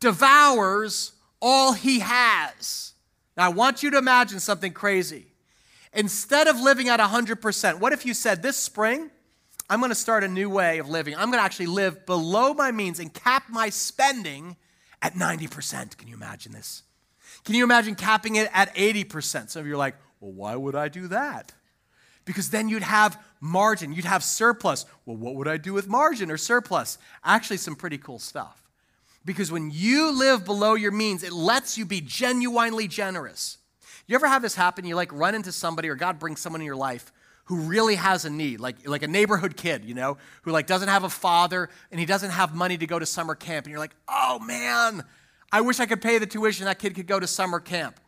[0.00, 2.94] devours all he has.
[3.36, 5.26] Now, I want you to imagine something crazy.
[5.92, 9.10] Instead of living at 100%, what if you said, This spring,
[9.68, 11.14] I'm going to start a new way of living.
[11.14, 14.56] I'm going to actually live below my means and cap my spending
[15.02, 15.96] at 90%.
[15.96, 16.82] Can you imagine this?
[17.44, 19.50] Can you imagine capping it at 80%?
[19.50, 21.52] Some of you are like, well, why would I do that?
[22.24, 24.84] Because then you'd have margin, you'd have surplus.
[25.04, 26.98] Well, what would I do with margin or surplus?
[27.24, 28.62] Actually, some pretty cool stuff.
[29.24, 33.58] Because when you live below your means, it lets you be genuinely generous.
[34.06, 34.84] You ever have this happen?
[34.84, 37.12] You like run into somebody or God brings someone in your life
[37.46, 40.88] who really has a need, like, like a neighborhood kid, you know, who like doesn't
[40.88, 43.66] have a father and he doesn't have money to go to summer camp.
[43.66, 45.04] And you're like, oh man,
[45.52, 48.00] I wish I could pay the tuition that kid could go to summer camp.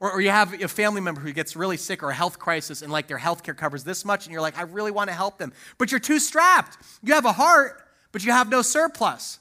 [0.00, 2.82] Or, or you have a family member who gets really sick or a health crisis
[2.82, 5.14] and like their health care covers this much and you're like, I really want to
[5.14, 5.52] help them.
[5.78, 6.78] But you're too strapped.
[7.02, 7.82] You have a heart,
[8.12, 9.38] but you have no surplus.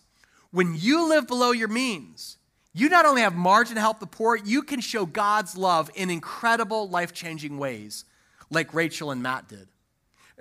[0.51, 2.37] When you live below your means,
[2.73, 6.09] you not only have margin to help the poor, you can show God's love in
[6.09, 8.05] incredible, life changing ways
[8.49, 9.67] like Rachel and Matt did.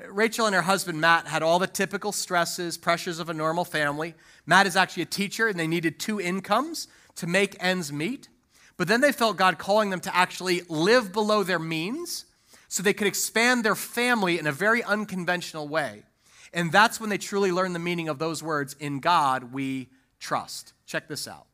[0.08, 4.14] Rachel and her husband Matt had all the typical stresses, pressures of a normal family.
[4.46, 8.28] Matt is actually a teacher, and they needed two incomes to make ends meet.
[8.76, 12.24] But then they felt God calling them to actually live below their means
[12.68, 16.02] so they could expand their family in a very unconventional way.
[16.52, 20.72] And that's when they truly learned the meaning of those words in God we trust.
[20.86, 21.46] Check this out.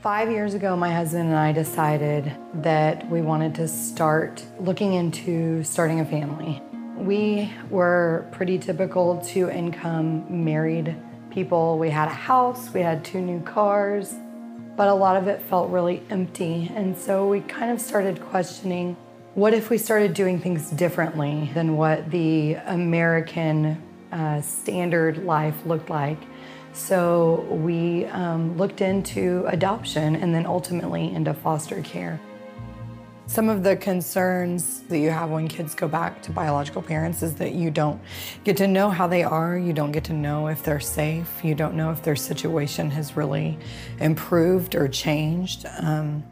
[0.00, 5.64] Five years ago, my husband and I decided that we wanted to start looking into
[5.64, 6.62] starting a family.
[6.96, 10.96] We were pretty typical two income married
[11.30, 11.78] people.
[11.78, 14.14] We had a house, we had two new cars,
[14.76, 16.70] but a lot of it felt really empty.
[16.74, 18.96] And so we kind of started questioning
[19.34, 25.90] what if we started doing things differently than what the American uh, standard life looked
[25.90, 26.18] like?
[26.72, 32.20] So we um, looked into adoption and then ultimately into foster care.
[33.28, 37.34] Some of the concerns that you have when kids go back to biological parents is
[37.34, 38.00] that you don't
[38.44, 41.56] get to know how they are, you don't get to know if they're safe, you
[41.56, 43.58] don't know if their situation has really
[43.98, 45.66] improved or changed.
[45.80, 46.22] Um,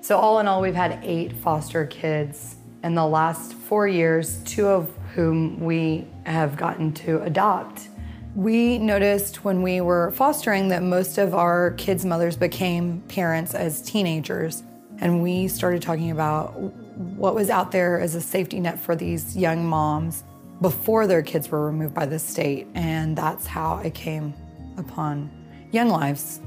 [0.00, 4.66] so, all in all, we've had eight foster kids in the last four years, two
[4.66, 7.88] of whom we have gotten to adopt.
[8.34, 13.82] We noticed when we were fostering that most of our kids' mothers became parents as
[13.82, 14.64] teenagers.
[15.00, 19.34] And we started talking about what was out there as a safety net for these
[19.36, 20.24] young moms
[20.60, 22.66] before their kids were removed by the state.
[22.74, 24.34] And that's how I came
[24.76, 25.30] upon
[25.72, 26.40] Young Lives.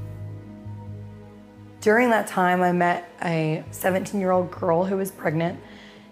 [1.82, 5.60] During that time, I met a 17 year old girl who was pregnant,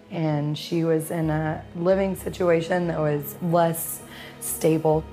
[0.10, 4.02] and she was in a living situation that was less
[4.40, 5.04] stable.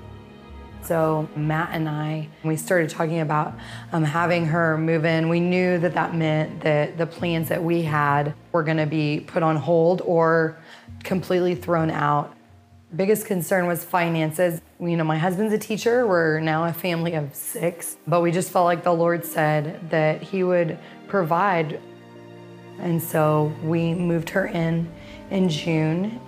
[0.83, 3.53] So Matt and I, we started talking about
[3.91, 5.29] um, having her move in.
[5.29, 9.19] We knew that that meant that the plans that we had were going to be
[9.19, 10.57] put on hold or
[11.03, 12.33] completely thrown out.
[12.95, 14.61] Biggest concern was finances.
[14.79, 16.07] You know, my husband's a teacher.
[16.07, 20.23] We're now a family of six, but we just felt like the Lord said that
[20.23, 21.79] He would provide.
[22.79, 24.91] And so we moved her in
[25.29, 26.19] in June,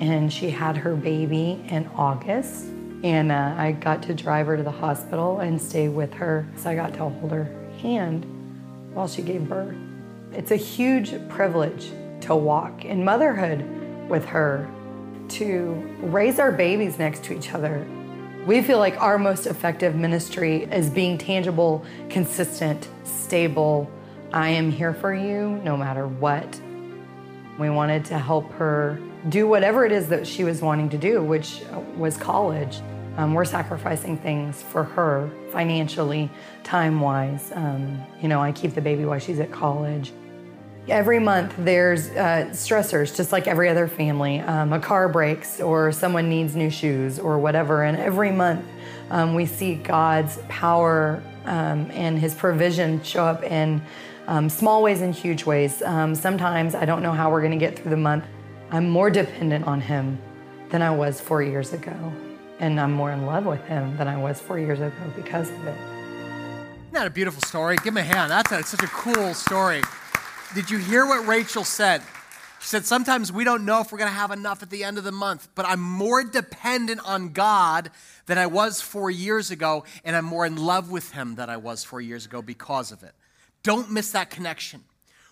[0.00, 2.64] and she had her baby in August.
[3.02, 6.46] And uh, I got to drive her to the hospital and stay with her.
[6.56, 8.24] So I got to hold her hand
[8.94, 9.76] while she gave birth.
[10.32, 11.90] It's a huge privilege
[12.22, 13.64] to walk in motherhood
[14.08, 14.68] with her,
[15.30, 17.86] to raise our babies next to each other.
[18.46, 23.90] We feel like our most effective ministry is being tangible, consistent, stable.
[24.32, 26.60] I am here for you no matter what.
[27.58, 31.22] We wanted to help her do whatever it is that she was wanting to do,
[31.22, 31.60] which
[31.96, 32.80] was college.
[33.16, 36.30] Um, we're sacrificing things for her financially,
[36.64, 37.52] time wise.
[37.54, 40.12] Um, you know, I keep the baby while she's at college.
[40.88, 44.40] Every month there's uh, stressors, just like every other family.
[44.40, 47.84] Um, a car breaks, or someone needs new shoes, or whatever.
[47.84, 48.64] And every month
[49.10, 53.82] um, we see God's power um, and His provision show up in
[54.26, 55.76] um, small ways and huge ways.
[55.76, 58.24] sometimes I don't know how we're going to get through the month.
[58.70, 60.18] I'm more dependent on Him
[60.70, 62.12] than I was four years ago
[62.62, 65.66] and I'm more in love with him than I was four years ago because of
[65.66, 65.76] it.
[65.76, 67.76] Isn't that a beautiful story?
[67.76, 68.30] Give him a hand.
[68.30, 69.82] That's a, such a cool story.
[70.54, 72.02] Did you hear what Rachel said?
[72.60, 74.96] She said, Sometimes we don't know if we're going to have enough at the end
[74.96, 77.90] of the month, but I'm more dependent on God
[78.26, 81.56] than I was four years ago, and I'm more in love with Him than I
[81.56, 83.14] was four years ago because of it.
[83.64, 84.84] Don't miss that connection.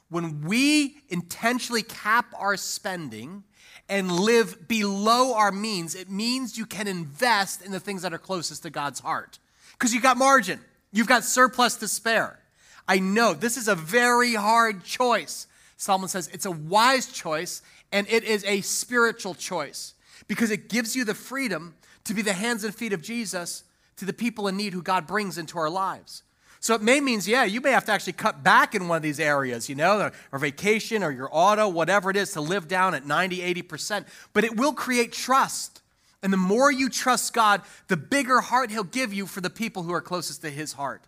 [0.09, 3.45] When we intentionally cap our spending,
[3.91, 8.19] and live below our means, it means you can invest in the things that are
[8.19, 9.41] closest to God's heart
[9.73, 10.61] because you've got margin.
[10.93, 12.39] You've got surplus to spare.
[12.87, 15.47] I know this is a very hard choice.
[15.77, 19.95] Solomon says it's a wise choice and it is a spiritual choice
[20.29, 21.75] because it gives you the freedom
[22.05, 23.65] to be the hands and feet of Jesus
[23.97, 26.23] to the people in need who God brings into our lives.
[26.63, 29.03] So it may means, yeah, you may have to actually cut back in one of
[29.03, 32.95] these areas, you know, or vacation or your auto, whatever it is, to live down
[32.95, 34.05] at 90, 80%.
[34.35, 35.81] But it will create trust.
[36.23, 39.85] And the more you trust God, the bigger heart He'll give you for the people
[39.85, 41.03] who are closest to His heart.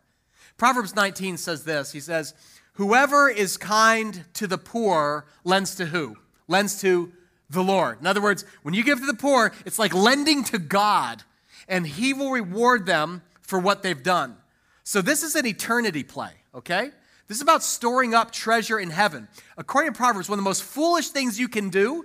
[0.56, 2.32] Proverbs 19 says this He says,
[2.74, 6.16] Whoever is kind to the poor lends to who?
[6.48, 7.12] Lends to
[7.50, 8.00] the Lord.
[8.00, 11.22] In other words, when you give to the poor, it's like lending to God,
[11.68, 14.36] and He will reward them for what they've done.
[14.84, 16.90] So this is an eternity play, okay?
[17.28, 19.28] This is about storing up treasure in heaven.
[19.56, 22.04] According to Proverbs, one of the most foolish things you can do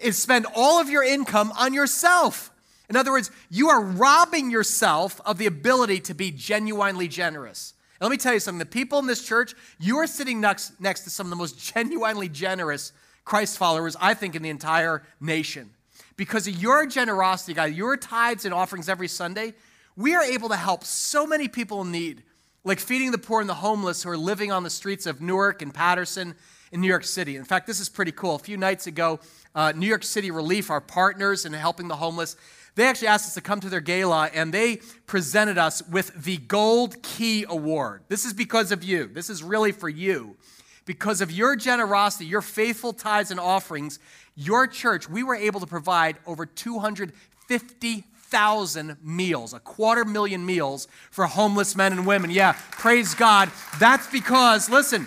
[0.00, 2.50] is spend all of your income on yourself.
[2.88, 7.74] In other words, you are robbing yourself of the ability to be genuinely generous.
[8.00, 10.80] And let me tell you something the people in this church, you are sitting next,
[10.80, 12.92] next to some of the most genuinely generous
[13.24, 15.70] Christ followers, I think, in the entire nation.
[16.16, 19.54] Because of your generosity, God, your tithes and offerings every Sunday,
[19.96, 22.22] we are able to help so many people in need,
[22.64, 25.62] like feeding the poor and the homeless who are living on the streets of Newark
[25.62, 26.34] and Paterson
[26.72, 27.36] in New York City.
[27.36, 28.34] In fact, this is pretty cool.
[28.34, 29.20] A few nights ago,
[29.54, 32.36] uh, New York City Relief, our partners in helping the homeless,
[32.74, 36.38] they actually asked us to come to their gala and they presented us with the
[36.38, 38.02] Gold Key Award.
[38.08, 39.06] This is because of you.
[39.06, 40.36] This is really for you.
[40.84, 44.00] Because of your generosity, your faithful tithes and offerings,
[44.34, 50.88] your church, we were able to provide over 250 thousand meals, a quarter million meals
[51.12, 52.30] for homeless men and women.
[52.30, 53.48] Yeah, praise God.
[53.78, 55.06] That's because, listen,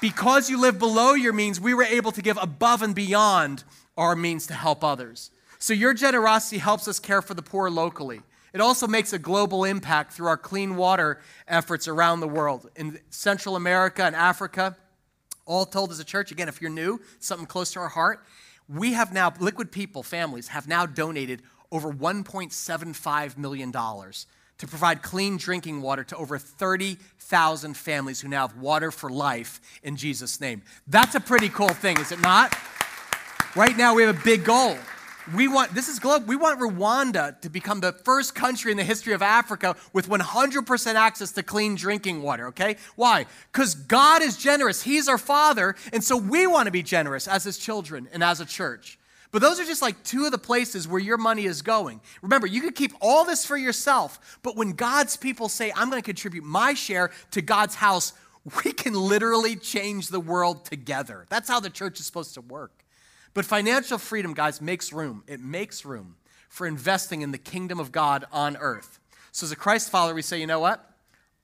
[0.00, 3.62] because you live below your means, we were able to give above and beyond
[3.96, 5.30] our means to help others.
[5.60, 8.22] So your generosity helps us care for the poor locally.
[8.52, 12.68] It also makes a global impact through our clean water efforts around the world.
[12.74, 14.76] In Central America and Africa,
[15.46, 18.24] all told as a church, again, if you're new, something close to our heart,
[18.68, 25.36] we have now, Liquid People families have now donated over $1.75 million to provide clean
[25.36, 30.62] drinking water to over 30,000 families who now have water for life in Jesus' name.
[30.86, 32.56] That's a pretty cool thing, is it not?
[33.54, 34.76] Right now, we have a big goal.
[35.34, 38.84] We want, this is global, we want Rwanda to become the first country in the
[38.84, 42.76] history of Africa with 100% access to clean drinking water, okay?
[42.96, 43.26] Why?
[43.52, 44.82] Because God is generous.
[44.82, 48.40] He's our Father, and so we want to be generous as His children and as
[48.40, 48.98] a church.
[49.30, 52.00] But those are just like two of the places where your money is going.
[52.22, 56.00] Remember, you could keep all this for yourself, but when God's people say, I'm going
[56.00, 58.14] to contribute my share to God's house,
[58.64, 61.26] we can literally change the world together.
[61.28, 62.72] That's how the church is supposed to work.
[63.34, 65.22] But financial freedom, guys, makes room.
[65.26, 66.16] It makes room
[66.48, 68.98] for investing in the kingdom of God on earth.
[69.32, 70.84] So, as a Christ follower, we say, you know what?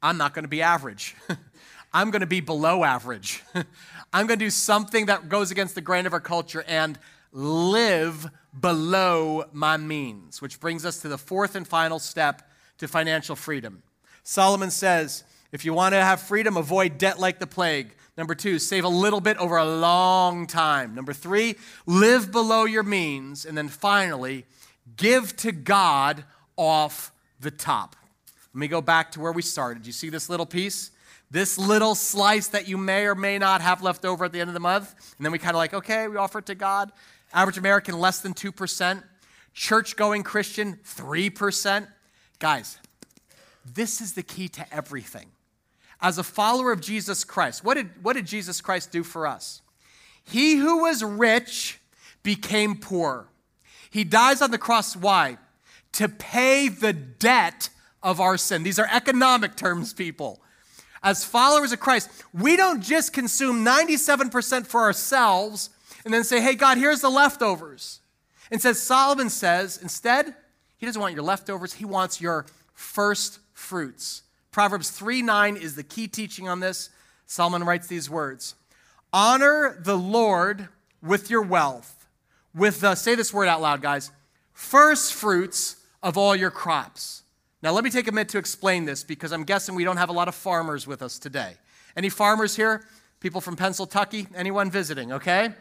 [0.02, 1.14] I'm not going to be average.
[1.92, 3.42] I'm going to be below average.
[4.12, 6.98] I'm going to do something that goes against the grain of our culture and
[7.34, 13.36] live below my means, which brings us to the fourth and final step to financial
[13.36, 13.82] freedom.
[14.22, 17.94] Solomon says, if you want to have freedom, avoid debt like the plague.
[18.16, 20.94] Number two, save a little bit over a long time.
[20.94, 23.44] Number three, live below your means.
[23.44, 24.46] And then finally,
[24.96, 26.24] give to God
[26.56, 27.96] off the top.
[28.54, 29.86] Let me go back to where we started.
[29.86, 30.92] You see this little piece?
[31.30, 34.48] This little slice that you may or may not have left over at the end
[34.48, 34.94] of the month.
[35.18, 36.92] And then we kind of like, okay, we offer it to God.
[37.34, 39.02] Average American, less than 2%.
[39.52, 41.88] Church going Christian, 3%.
[42.38, 42.78] Guys,
[43.64, 45.26] this is the key to everything.
[46.00, 49.62] As a follower of Jesus Christ, what did, what did Jesus Christ do for us?
[50.22, 51.80] He who was rich
[52.22, 53.28] became poor.
[53.90, 54.96] He dies on the cross.
[54.96, 55.38] Why?
[55.92, 57.68] To pay the debt
[58.02, 58.62] of our sin.
[58.62, 60.40] These are economic terms, people.
[61.02, 65.70] As followers of Christ, we don't just consume 97% for ourselves,
[66.04, 68.00] and then say, hey, God, here's the leftovers.
[68.50, 70.34] And says, Solomon says, instead,
[70.76, 74.22] he doesn't want your leftovers, he wants your first fruits.
[74.50, 76.90] Proverbs 3 9 is the key teaching on this.
[77.26, 78.54] Solomon writes these words
[79.12, 80.68] Honor the Lord
[81.02, 82.06] with your wealth,
[82.54, 84.10] with the, say this word out loud, guys,
[84.52, 87.22] first fruits of all your crops.
[87.62, 90.10] Now, let me take a minute to explain this because I'm guessing we don't have
[90.10, 91.54] a lot of farmers with us today.
[91.96, 92.84] Any farmers here?
[93.20, 94.26] People from Pennsylvania?
[94.34, 95.54] Anyone visiting, okay?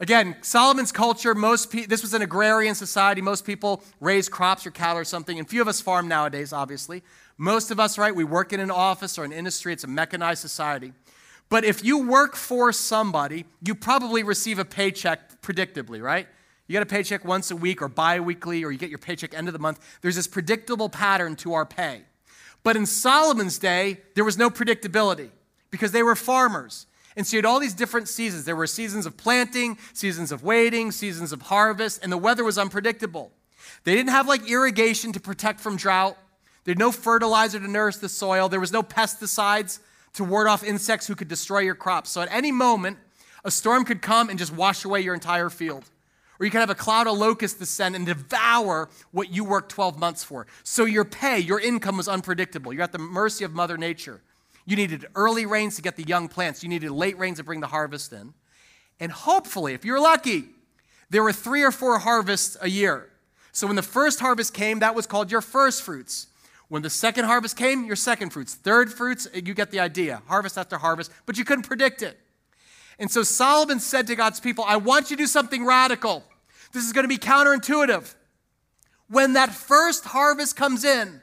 [0.00, 3.20] Again, Solomon's culture, most pe- this was an agrarian society.
[3.20, 7.02] Most people raise crops or cattle or something, and few of us farm nowadays, obviously.
[7.36, 9.72] Most of us, right, we work in an office or an industry.
[9.72, 10.92] It's a mechanized society.
[11.48, 16.26] But if you work for somebody, you probably receive a paycheck predictably, right?
[16.66, 19.34] You get a paycheck once a week or bi weekly, or you get your paycheck
[19.34, 19.78] end of the month.
[20.00, 22.02] There's this predictable pattern to our pay.
[22.62, 25.30] But in Solomon's day, there was no predictability
[25.70, 26.86] because they were farmers.
[27.16, 28.44] And so you had all these different seasons.
[28.44, 32.58] There were seasons of planting, seasons of waiting, seasons of harvest, and the weather was
[32.58, 33.32] unpredictable.
[33.84, 36.16] They didn't have like irrigation to protect from drought.
[36.64, 38.48] There had no fertilizer to nourish the soil.
[38.48, 39.78] There was no pesticides
[40.14, 42.10] to ward off insects who could destroy your crops.
[42.10, 42.98] So at any moment,
[43.44, 45.84] a storm could come and just wash away your entire field.
[46.40, 49.98] Or you could have a cloud of locusts descend and devour what you worked 12
[49.98, 50.46] months for.
[50.64, 52.72] So your pay, your income was unpredictable.
[52.72, 54.20] You're at the mercy of Mother Nature.
[54.64, 57.60] You needed early rains to get the young plants, you needed late rains to bring
[57.60, 58.34] the harvest in.
[59.00, 60.44] And hopefully, if you're lucky,
[61.10, 63.10] there were three or four harvests a year.
[63.52, 66.28] So when the first harvest came, that was called your first fruits.
[66.68, 68.54] When the second harvest came, your second fruits.
[68.54, 70.22] Third fruits, you get the idea.
[70.26, 72.18] Harvest after harvest, but you couldn't predict it.
[72.98, 76.24] And so Solomon said to God's people, I want you to do something radical.
[76.72, 78.14] This is going to be counterintuitive.
[79.08, 81.20] When that first harvest comes in,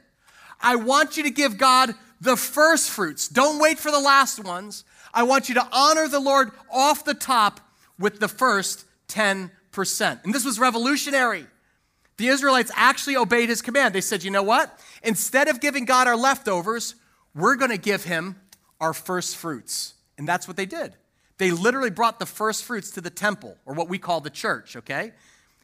[0.60, 3.26] I want you to give God the first fruits.
[3.26, 4.84] Don't wait for the last ones.
[5.12, 7.60] I want you to honor the Lord off the top
[7.98, 9.50] with the first 10%.
[10.24, 11.46] And this was revolutionary.
[12.18, 13.92] The Israelites actually obeyed his command.
[13.92, 14.78] They said, you know what?
[15.02, 16.94] Instead of giving God our leftovers,
[17.34, 18.36] we're going to give him
[18.80, 19.94] our first fruits.
[20.16, 20.94] And that's what they did.
[21.38, 24.76] They literally brought the first fruits to the temple, or what we call the church,
[24.76, 25.12] okay?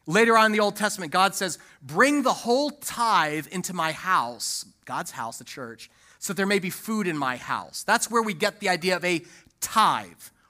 [0.05, 4.65] Later on in the Old Testament, God says, Bring the whole tithe into my house,
[4.83, 5.89] God's house, the church,
[6.19, 7.83] so there may be food in my house.
[7.83, 9.23] That's where we get the idea of a
[9.61, 10.07] tithe,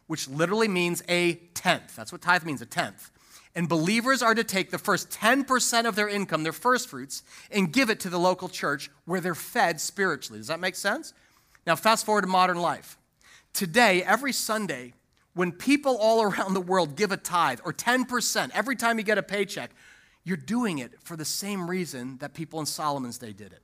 [0.08, 1.96] which literally means a tenth.
[1.96, 3.12] That's what tithe means, a tenth.
[3.56, 7.72] And believers are to take the first 10% of their income, their first fruits, and
[7.72, 10.40] give it to the local church where they're fed spiritually.
[10.40, 11.14] Does that make sense?
[11.66, 12.98] Now, fast forward to modern life.
[13.54, 14.94] Today, every Sunday,
[15.34, 19.18] when people all around the world give a tithe or 10% every time you get
[19.18, 19.72] a paycheck,
[20.24, 23.62] you're doing it for the same reason that people in Solomon's day did it.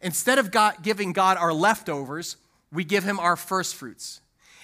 [0.00, 2.36] Instead of God, giving God our leftovers,
[2.72, 4.20] we give him our first fruits.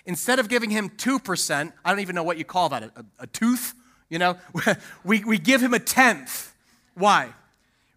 [0.06, 3.26] Instead of giving him 2%, I don't even know what you call that, a, a
[3.26, 3.74] tooth,
[4.08, 4.36] you know,
[5.04, 6.54] we, we give him a tenth.
[6.94, 7.30] Why?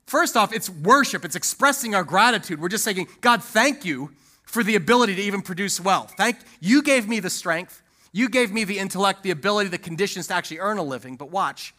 [0.05, 2.59] First off, it's worship, it's expressing our gratitude.
[2.59, 4.11] We're just saying, God, thank you
[4.43, 6.15] for the ability to even produce wealth.
[6.17, 7.83] Thank you gave me the strength.
[8.11, 11.29] You gave me the intellect, the ability, the conditions to actually earn a living, but
[11.29, 11.75] watch.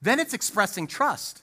[0.00, 1.42] Then it's expressing trust.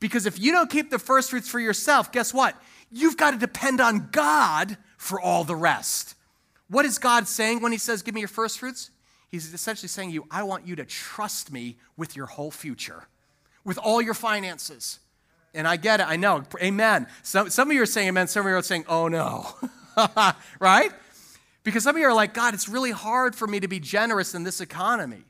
[0.00, 2.60] Because if you don't keep the first fruits for yourself, guess what?
[2.90, 6.14] You've got to depend on God for all the rest.
[6.68, 8.90] What is God saying when He says, Give me your first fruits?
[9.28, 13.08] He's essentially saying to you, I want you to trust me with your whole future,
[13.64, 15.00] with all your finances.
[15.54, 16.44] And I get it, I know.
[16.62, 17.06] Amen.
[17.22, 19.46] Some, some of you are saying amen, some of you are saying, oh no.
[20.60, 20.92] right?
[21.62, 24.34] Because some of you are like, God, it's really hard for me to be generous
[24.34, 25.24] in this economy.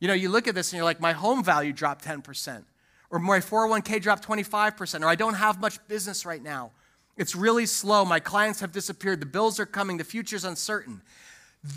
[0.00, 2.64] You know, you look at this and you're like, my home value dropped 10%,
[3.10, 6.72] or my 401k dropped 25%, or I don't have much business right now.
[7.16, 8.04] It's really slow.
[8.04, 9.20] My clients have disappeared.
[9.20, 9.98] The bills are coming.
[9.98, 11.02] The future's uncertain.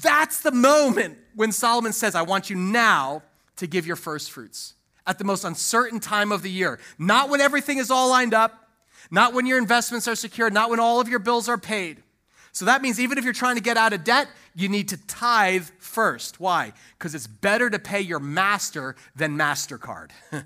[0.02, 3.24] That's the moment when Solomon says, I want you now
[3.58, 4.74] to give your first fruits
[5.06, 6.80] at the most uncertain time of the year.
[7.00, 8.70] Not when everything is all lined up,
[9.10, 12.04] not when your investments are secure, not when all of your bills are paid.
[12.52, 14.98] So that means even if you're trying to get out of debt, you need to
[15.06, 16.40] tithe first.
[16.40, 16.74] Why?
[16.98, 20.10] Because it's better to pay your master than MasterCard.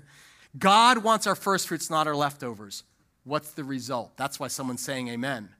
[0.58, 2.84] God wants our first fruits, not our leftovers.
[3.24, 4.16] What's the result?
[4.16, 5.50] That's why someone's saying amen.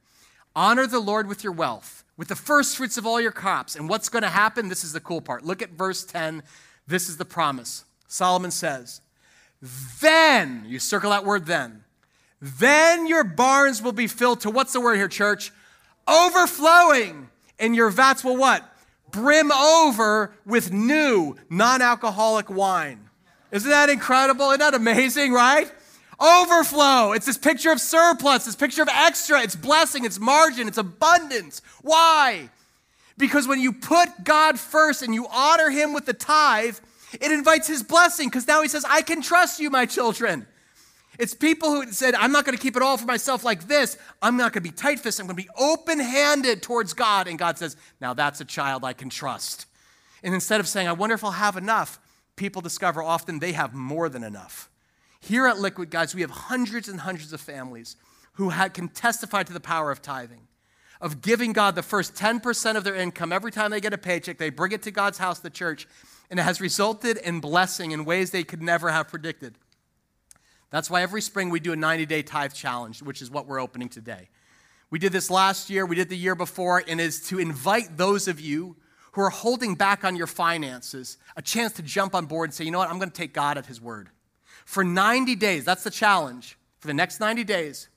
[0.54, 3.76] Honor the Lord with your wealth, with the first fruits of all your crops.
[3.76, 4.68] And what's going to happen?
[4.68, 5.44] This is the cool part.
[5.44, 6.42] Look at verse 10.
[6.86, 7.84] This is the promise.
[8.08, 9.00] Solomon says,
[10.00, 11.84] Then, you circle that word then,
[12.40, 15.52] then your barns will be filled to what's the word here, church?
[16.08, 18.68] overflowing, and your vats will what?
[19.10, 23.08] Brim over with new non alcoholic wine.
[23.50, 24.48] Isn't that incredible?
[24.50, 25.70] Isn't that amazing, right?
[26.22, 27.12] Overflow.
[27.12, 29.42] It's this picture of surplus, this picture of extra.
[29.42, 31.62] It's blessing, it's margin, it's abundance.
[31.82, 32.48] Why?
[33.18, 36.78] Because when you put God first and you honor Him with the tithe,
[37.20, 40.46] it invites His blessing because now He says, I can trust you, my children.
[41.18, 43.98] It's people who said, I'm not going to keep it all for myself like this.
[44.22, 45.22] I'm not going to be tight fisted.
[45.22, 47.28] I'm going to be open handed towards God.
[47.28, 49.66] And God says, Now that's a child I can trust.
[50.22, 51.98] And instead of saying, I wonder if I'll have enough,
[52.36, 54.70] people discover often they have more than enough.
[55.22, 57.94] Here at Liquid, guys, we have hundreds and hundreds of families
[58.34, 60.48] who can testify to the power of tithing,
[61.00, 64.38] of giving God the first 10% of their income every time they get a paycheck.
[64.38, 65.86] They bring it to God's house, the church,
[66.28, 69.54] and it has resulted in blessing in ways they could never have predicted.
[70.70, 73.60] That's why every spring we do a 90 day tithe challenge, which is what we're
[73.60, 74.28] opening today.
[74.90, 78.26] We did this last year, we did the year before, and is to invite those
[78.26, 78.74] of you
[79.12, 82.64] who are holding back on your finances a chance to jump on board and say,
[82.64, 84.08] you know what, I'm going to take God at His word.
[84.64, 86.56] For 90 days, that's the challenge.
[86.80, 87.88] For the next 90 days,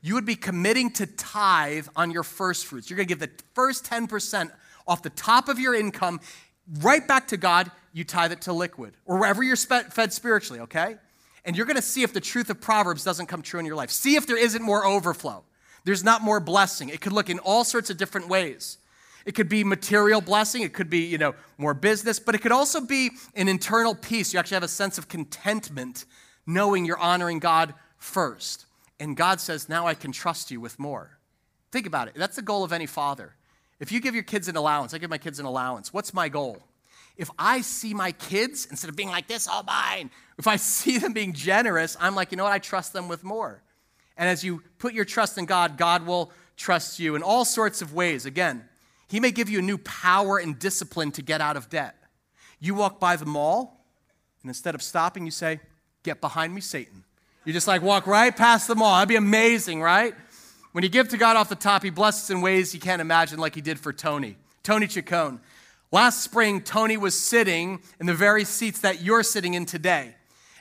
[0.00, 2.88] you would be committing to tithe on your first fruits.
[2.88, 4.50] You're going to give the first 10%
[4.86, 6.20] off the top of your income
[6.80, 7.70] right back to God.
[7.92, 10.96] You tithe it to liquid or wherever you're fed spiritually, okay?
[11.44, 13.76] And you're going to see if the truth of Proverbs doesn't come true in your
[13.76, 13.90] life.
[13.90, 15.44] See if there isn't more overflow.
[15.84, 16.88] There's not more blessing.
[16.88, 18.78] It could look in all sorts of different ways.
[19.30, 22.50] It could be material blessing, it could be, you know, more business, but it could
[22.50, 24.32] also be an internal peace.
[24.32, 26.04] You actually have a sense of contentment
[26.48, 28.66] knowing you're honoring God first.
[28.98, 31.16] And God says, Now I can trust you with more.
[31.70, 32.14] Think about it.
[32.16, 33.36] That's the goal of any father.
[33.78, 35.92] If you give your kids an allowance, I give my kids an allowance.
[35.92, 36.58] What's my goal?
[37.16, 40.98] If I see my kids, instead of being like this, all mine, if I see
[40.98, 42.52] them being generous, I'm like, you know what?
[42.52, 43.62] I trust them with more.
[44.16, 47.80] And as you put your trust in God, God will trust you in all sorts
[47.80, 48.26] of ways.
[48.26, 48.64] Again,
[49.10, 51.96] He may give you a new power and discipline to get out of debt.
[52.60, 53.84] You walk by the mall,
[54.42, 55.60] and instead of stopping, you say,
[56.02, 57.04] Get behind me, Satan.
[57.44, 58.94] You just like walk right past the mall.
[58.94, 60.14] That'd be amazing, right?
[60.72, 63.38] When you give to God off the top, He blesses in ways you can't imagine,
[63.38, 64.36] like He did for Tony.
[64.62, 65.40] Tony Chacon.
[65.90, 70.14] Last spring, Tony was sitting in the very seats that you're sitting in today.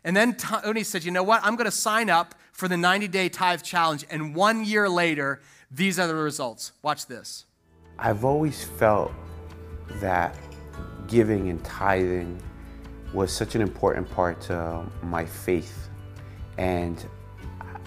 [0.03, 1.41] And then Tony said, You know what?
[1.43, 4.05] I'm going to sign up for the 90 day tithe challenge.
[4.09, 5.39] And one year later,
[5.69, 6.71] these are the results.
[6.81, 7.45] Watch this.
[8.01, 9.11] I've always felt
[9.95, 10.33] that
[11.07, 12.41] giving and tithing
[13.13, 15.89] was such an important part to my faith.
[16.57, 17.03] And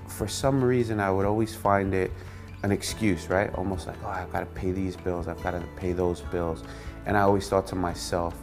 [0.08, 2.12] for some reason, I would always find it
[2.62, 3.52] an excuse, right?
[3.54, 6.62] Almost like, oh, I've got to pay these bills, I've got to pay those bills.
[7.06, 8.34] And I always thought to myself,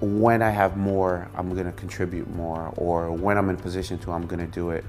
[0.00, 4.12] when I have more, I'm going to contribute more, or when I'm in position to,
[4.12, 4.84] I'm going to do it.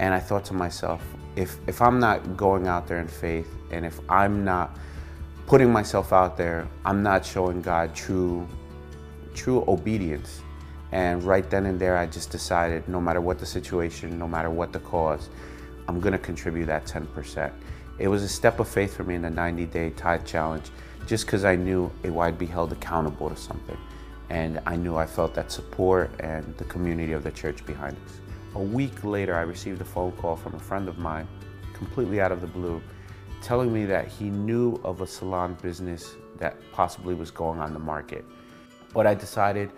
[0.00, 1.02] And I thought to myself,
[1.36, 4.78] if, if I'm not going out there in faith, and if I'm not
[5.46, 8.48] putting myself out there, I'm not showing God true,
[9.34, 10.40] true obedience.
[10.92, 14.48] And right then and there, I just decided no matter what the situation, no matter
[14.48, 15.28] what the cause,
[15.86, 17.52] I'm going to contribute that 10%.
[17.98, 20.70] It was a step of faith for me in the 90 day tithe challenge
[21.06, 23.76] just because I knew it, I'd be held accountable to something.
[24.30, 28.29] And I knew I felt that support and the community of the church behind us.
[28.56, 31.28] A week later, I received a phone call from a friend of mine,
[31.72, 32.82] completely out of the blue,
[33.42, 37.78] telling me that he knew of a salon business that possibly was going on the
[37.78, 38.24] market.
[38.92, 39.70] But I decided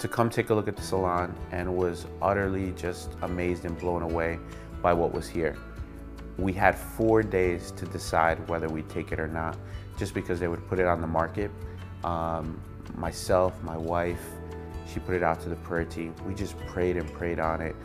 [0.00, 4.02] to come take a look at the salon and was utterly just amazed and blown
[4.02, 4.40] away
[4.82, 5.56] by what was here.
[6.36, 9.56] We had four days to decide whether we'd take it or not
[9.96, 11.50] just because they would put it on the market.
[12.02, 12.60] Um,
[12.96, 14.20] myself, my wife,
[14.92, 16.12] she put it out to the prayer team.
[16.26, 17.76] We just prayed and prayed on it.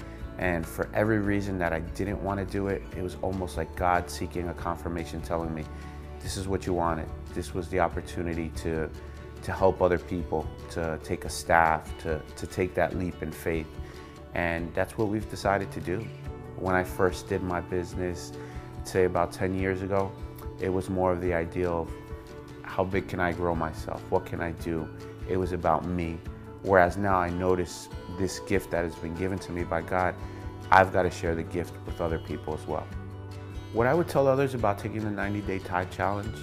[0.42, 3.74] And for every reason that I didn't want to do it, it was almost like
[3.76, 5.64] God seeking a confirmation telling me,
[6.20, 7.08] this is what you wanted.
[7.36, 8.90] This was the opportunity to,
[9.44, 13.68] to help other people, to take a staff, to, to take that leap in faith.
[14.34, 16.04] And that's what we've decided to do.
[16.58, 18.34] When I first did my business,
[18.84, 20.12] say about 10 years ago,
[20.60, 21.92] it was more of the ideal of
[22.64, 24.02] how big can I grow myself?
[24.10, 24.88] What can I do?
[25.30, 26.18] It was about me.
[26.64, 30.16] Whereas now I notice this gift that has been given to me by God,
[30.72, 32.88] I've got to share the gift with other people as well.
[33.74, 36.36] What I would tell others about taking the 90 day tithe challenge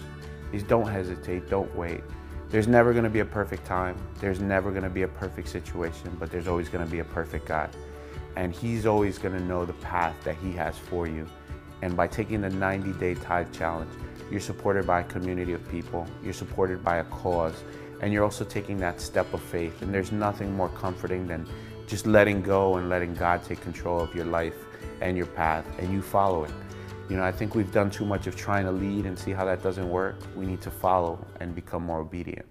[0.53, 2.01] is don't hesitate, don't wait.
[2.49, 3.97] There's never going to be a perfect time.
[4.21, 7.05] There's never going to be a perfect situation, but there's always going to be a
[7.05, 7.69] perfect God.
[8.37, 11.27] And He's always going to know the path that He has for you.
[11.83, 13.91] And by taking the 90 day tithe challenge,
[14.31, 17.63] you're supported by a community of people, you're supported by a cause,
[18.01, 19.83] and you're also taking that step of faith.
[19.83, 21.47] And there's nothing more comforting than
[21.87, 24.55] just letting go and letting God take control of your life
[25.01, 26.53] and your path, and you follow it.
[27.09, 29.45] You know, I think we've done too much of trying to lead and see how
[29.47, 30.17] that doesn't work.
[30.37, 32.47] We need to follow and become more obedient.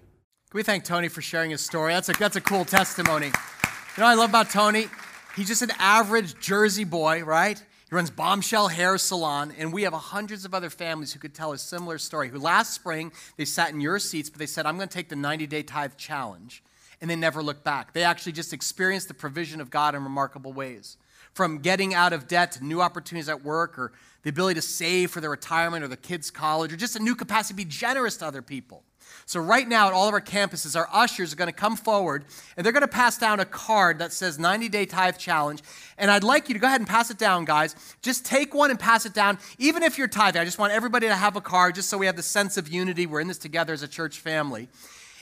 [0.50, 1.92] Can we thank Tony for sharing his story?
[1.92, 3.26] That's a, that's a cool testimony.
[3.26, 4.88] You know I love about Tony?
[5.36, 7.62] He's just an average Jersey boy, right?
[7.88, 11.52] He runs Bombshell Hair Salon, and we have hundreds of other families who could tell
[11.52, 12.28] a similar story.
[12.28, 15.08] Who last spring they sat in your seats, but they said, "I'm going to take
[15.08, 16.62] the 90-day tithe challenge,"
[17.00, 17.94] and they never looked back.
[17.94, 20.98] They actually just experienced the provision of God in remarkable ways,
[21.32, 25.10] from getting out of debt to new opportunities at work, or the ability to save
[25.10, 28.18] for their retirement or the kids' college, or just a new capacity to be generous
[28.18, 28.82] to other people.
[29.26, 32.24] So, right now at all of our campuses, our ushers are going to come forward
[32.56, 35.62] and they're going to pass down a card that says 90 Day Tithe Challenge.
[35.98, 37.74] And I'd like you to go ahead and pass it down, guys.
[38.02, 40.40] Just take one and pass it down, even if you're tithing.
[40.40, 42.68] I just want everybody to have a card just so we have the sense of
[42.68, 43.06] unity.
[43.06, 44.68] We're in this together as a church family.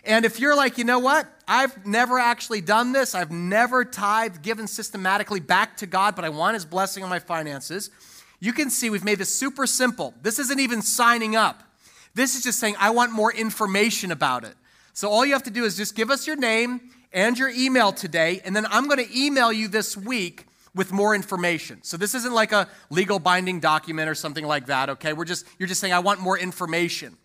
[0.07, 1.27] And if you're like, you know what?
[1.49, 6.29] I've never actually done this, I've never tithed, given systematically back to God, but I
[6.29, 7.91] want His blessing on my finances.
[8.39, 10.15] You can see we've made this super simple.
[10.23, 11.63] This isn't even signing up.
[12.17, 14.55] This is just saying, I want more information about it.
[14.95, 16.81] So all you have to do is just give us your name
[17.13, 21.15] and your email today, and then I'm going to email you this week with more
[21.15, 21.81] information.
[21.83, 25.13] So this isn't like a legal binding document or something like that, okay?
[25.13, 27.19] We're just you're just saying I want more information.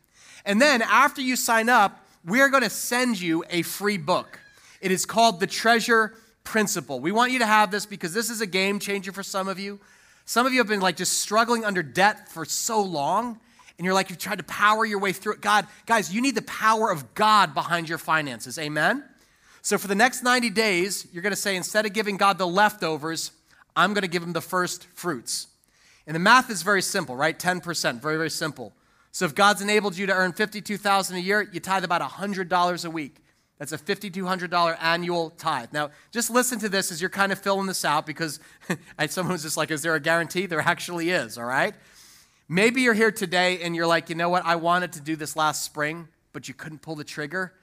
[0.43, 4.39] And then after you sign up, we are going to send you a free book.
[4.81, 6.99] It is called The Treasure Principle.
[6.99, 9.57] We want you to have this because this is a game changer for some of
[9.57, 9.79] you.
[10.25, 13.39] Some of you have been like just struggling under debt for so long
[13.77, 15.41] and you're like you've tried to power your way through it.
[15.41, 18.57] God, guys, you need the power of God behind your finances.
[18.59, 19.03] Amen.
[19.61, 22.47] So for the next 90 days, you're going to say instead of giving God the
[22.47, 23.31] leftovers,
[23.75, 25.47] I'm going to give him the first fruits.
[26.07, 27.37] And the math is very simple, right?
[27.37, 28.73] 10%, very very simple.
[29.11, 32.89] So if God's enabled you to earn 52,000 a year, you tithe about $100 a
[32.89, 33.17] week.
[33.61, 35.69] That's a $5,200 annual tithe.
[35.71, 38.39] Now, just listen to this as you're kind of filling this out because
[39.09, 40.47] someone was just like, is there a guarantee?
[40.47, 41.75] There actually is, all right?
[42.51, 44.45] Maybe you're here today and you're like, you know what?
[44.45, 47.53] I wanted to do this last spring, but you couldn't pull the trigger.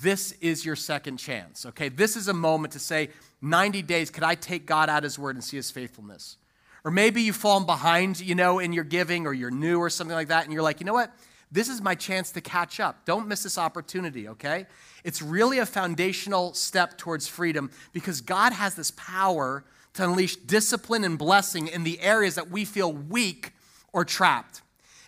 [0.00, 1.88] This is your second chance, okay?
[1.88, 3.08] This is a moment to say,
[3.40, 6.36] 90 days, could I take God at His word and see His faithfulness?
[6.84, 10.14] Or maybe you've fallen behind, you know, in your giving or you're new or something
[10.14, 11.12] like that, and you're like, you know what?
[11.50, 13.04] This is my chance to catch up.
[13.04, 14.66] Don't miss this opportunity, okay?
[15.02, 19.64] It's really a foundational step towards freedom because God has this power
[19.94, 23.52] to unleash discipline and blessing in the areas that we feel weak
[23.92, 24.62] or trapped.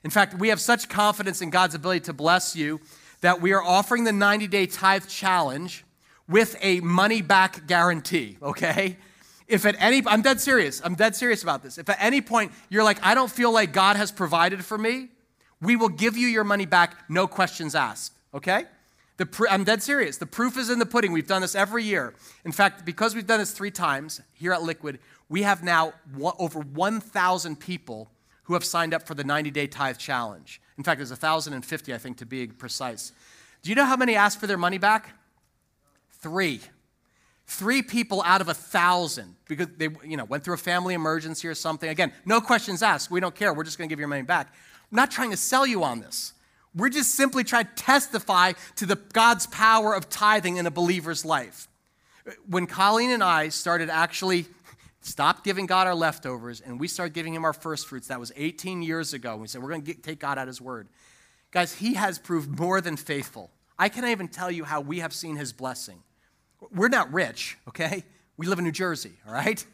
[0.05, 2.81] In fact, we have such confidence in God's ability to bless you
[3.23, 5.85] that we are offering the 90 day tithe challenge
[6.29, 8.97] with a money back guarantee, okay?
[9.49, 10.81] If at any I'm dead serious.
[10.85, 11.79] I'm dead serious about this.
[11.79, 15.09] If at any point you're like I don't feel like God has provided for me,
[15.61, 18.65] we will give you your money back no questions asked, okay?
[19.31, 20.17] Pr- I'm dead serious.
[20.17, 21.13] The proof is in the pudding.
[21.13, 22.15] We've done this every year.
[22.45, 25.95] In fact, because we've done this 3 times here at Liquid, we have now
[26.39, 28.11] over 1,000 people
[28.45, 30.61] who have signed up for the 90 day tithe challenge.
[30.79, 33.13] In fact, there's 1,050, I think, to be precise.
[33.63, 35.11] Do you know how many asked for their money back?
[36.21, 36.61] Three.
[37.47, 41.47] Three people out of a thousand because they you know, went through a family emergency
[41.49, 41.89] or something.
[41.89, 43.11] Again, no questions asked.
[43.11, 43.53] We don't care.
[43.53, 44.49] We're just going to give your money back.
[44.91, 46.33] I'm not trying to sell you on this.
[46.75, 51.25] We're just simply trying to testify to the God's power of tithing in a believer's
[51.25, 51.69] life.
[52.49, 54.47] When Colleen and I started actually
[55.05, 58.09] stopped giving God our leftovers and we started giving him our first fruits.
[58.09, 59.37] That was 18 years ago.
[59.37, 60.89] We said, we're going to take God at his word.
[61.51, 63.51] Guys, he has proved more than faithful.
[63.79, 66.03] I can't even tell you how we have seen his blessing.
[66.73, 68.03] We're not rich, okay?
[68.37, 69.65] We live in New Jersey, all right?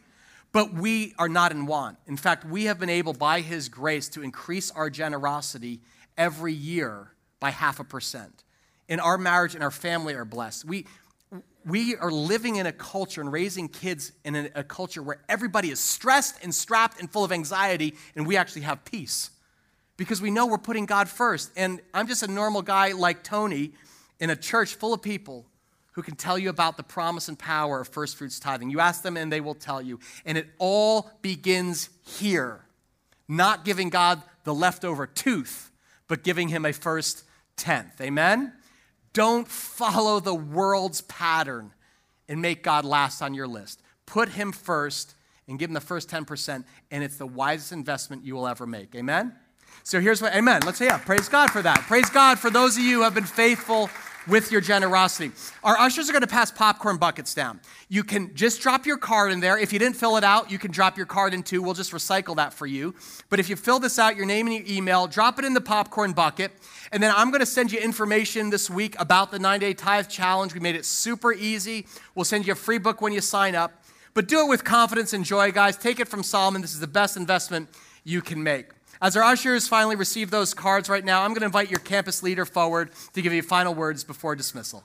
[0.53, 1.99] But we are not in want.
[2.07, 5.81] In fact, we have been able, by his grace, to increase our generosity
[6.19, 8.43] every year by half a percent.
[8.89, 10.65] In our marriage and our family are blessed.
[10.65, 10.87] We,
[11.65, 15.71] we are living in a culture and raising kids in a, a, culture where everybody
[15.71, 19.31] is stressed and strapped and full of anxiety, and we actually have peace
[19.97, 21.51] because we know we're putting God first.
[21.57, 23.73] And I'm just a normal guy like Tony
[24.19, 25.47] in a church full of people
[25.93, 28.71] who can tell you about the promise and power of first fruits tithing.
[28.71, 29.99] You ask them, and they will tell you.
[30.25, 32.65] And it all begins here
[33.29, 35.71] not giving God the leftover tooth,
[36.09, 37.25] but giving him a first
[37.57, 38.01] tenth.
[38.01, 38.53] Amen?
[39.13, 41.73] Don't follow the world's pattern
[42.29, 43.83] and make God last on your list.
[44.07, 45.15] Put Him first
[45.49, 48.95] and give Him the first 10%, and it's the wisest investment you will ever make.
[48.95, 49.35] Amen?
[49.83, 50.63] So here's what, amen.
[50.65, 51.81] Let's say, yeah, praise God for that.
[51.81, 53.91] Praise God for those of you who have been faithful
[54.27, 55.33] with your generosity.
[55.65, 57.61] Our ushers are going to pass popcorn buckets down.
[57.89, 59.59] You can just drop your card in there.
[59.59, 61.63] If you didn't fill it out, you can drop your card in too.
[61.63, 62.95] We'll just recycle that for you.
[63.29, 65.61] But if you fill this out, your name and your email, drop it in the
[65.61, 66.53] popcorn bucket.
[66.93, 70.09] And then I'm going to send you information this week about the nine day tithe
[70.09, 70.55] challenge.
[70.55, 71.87] We made it super easy.
[72.15, 73.85] We'll send you a free book when you sign up.
[74.13, 75.77] But do it with confidence and joy, guys.
[75.77, 76.63] Take it from Solomon.
[76.63, 77.69] This is the best investment
[78.05, 78.67] you can make.
[79.03, 82.23] As our ushers finally receive those cards right now, I'm going to invite your campus
[82.23, 84.85] leader forward to give you final words before dismissal.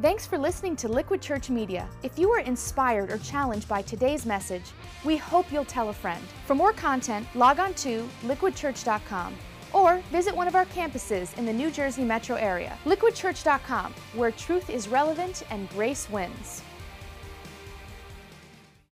[0.00, 1.86] Thanks for listening to Liquid Church Media.
[2.02, 4.62] If you were inspired or challenged by today's message,
[5.04, 6.22] we hope you'll tell a friend.
[6.46, 9.34] For more content, log on to liquidchurch.com
[9.74, 12.78] or visit one of our campuses in the New Jersey metro area.
[12.86, 16.62] Liquidchurch.com, where truth is relevant and grace wins.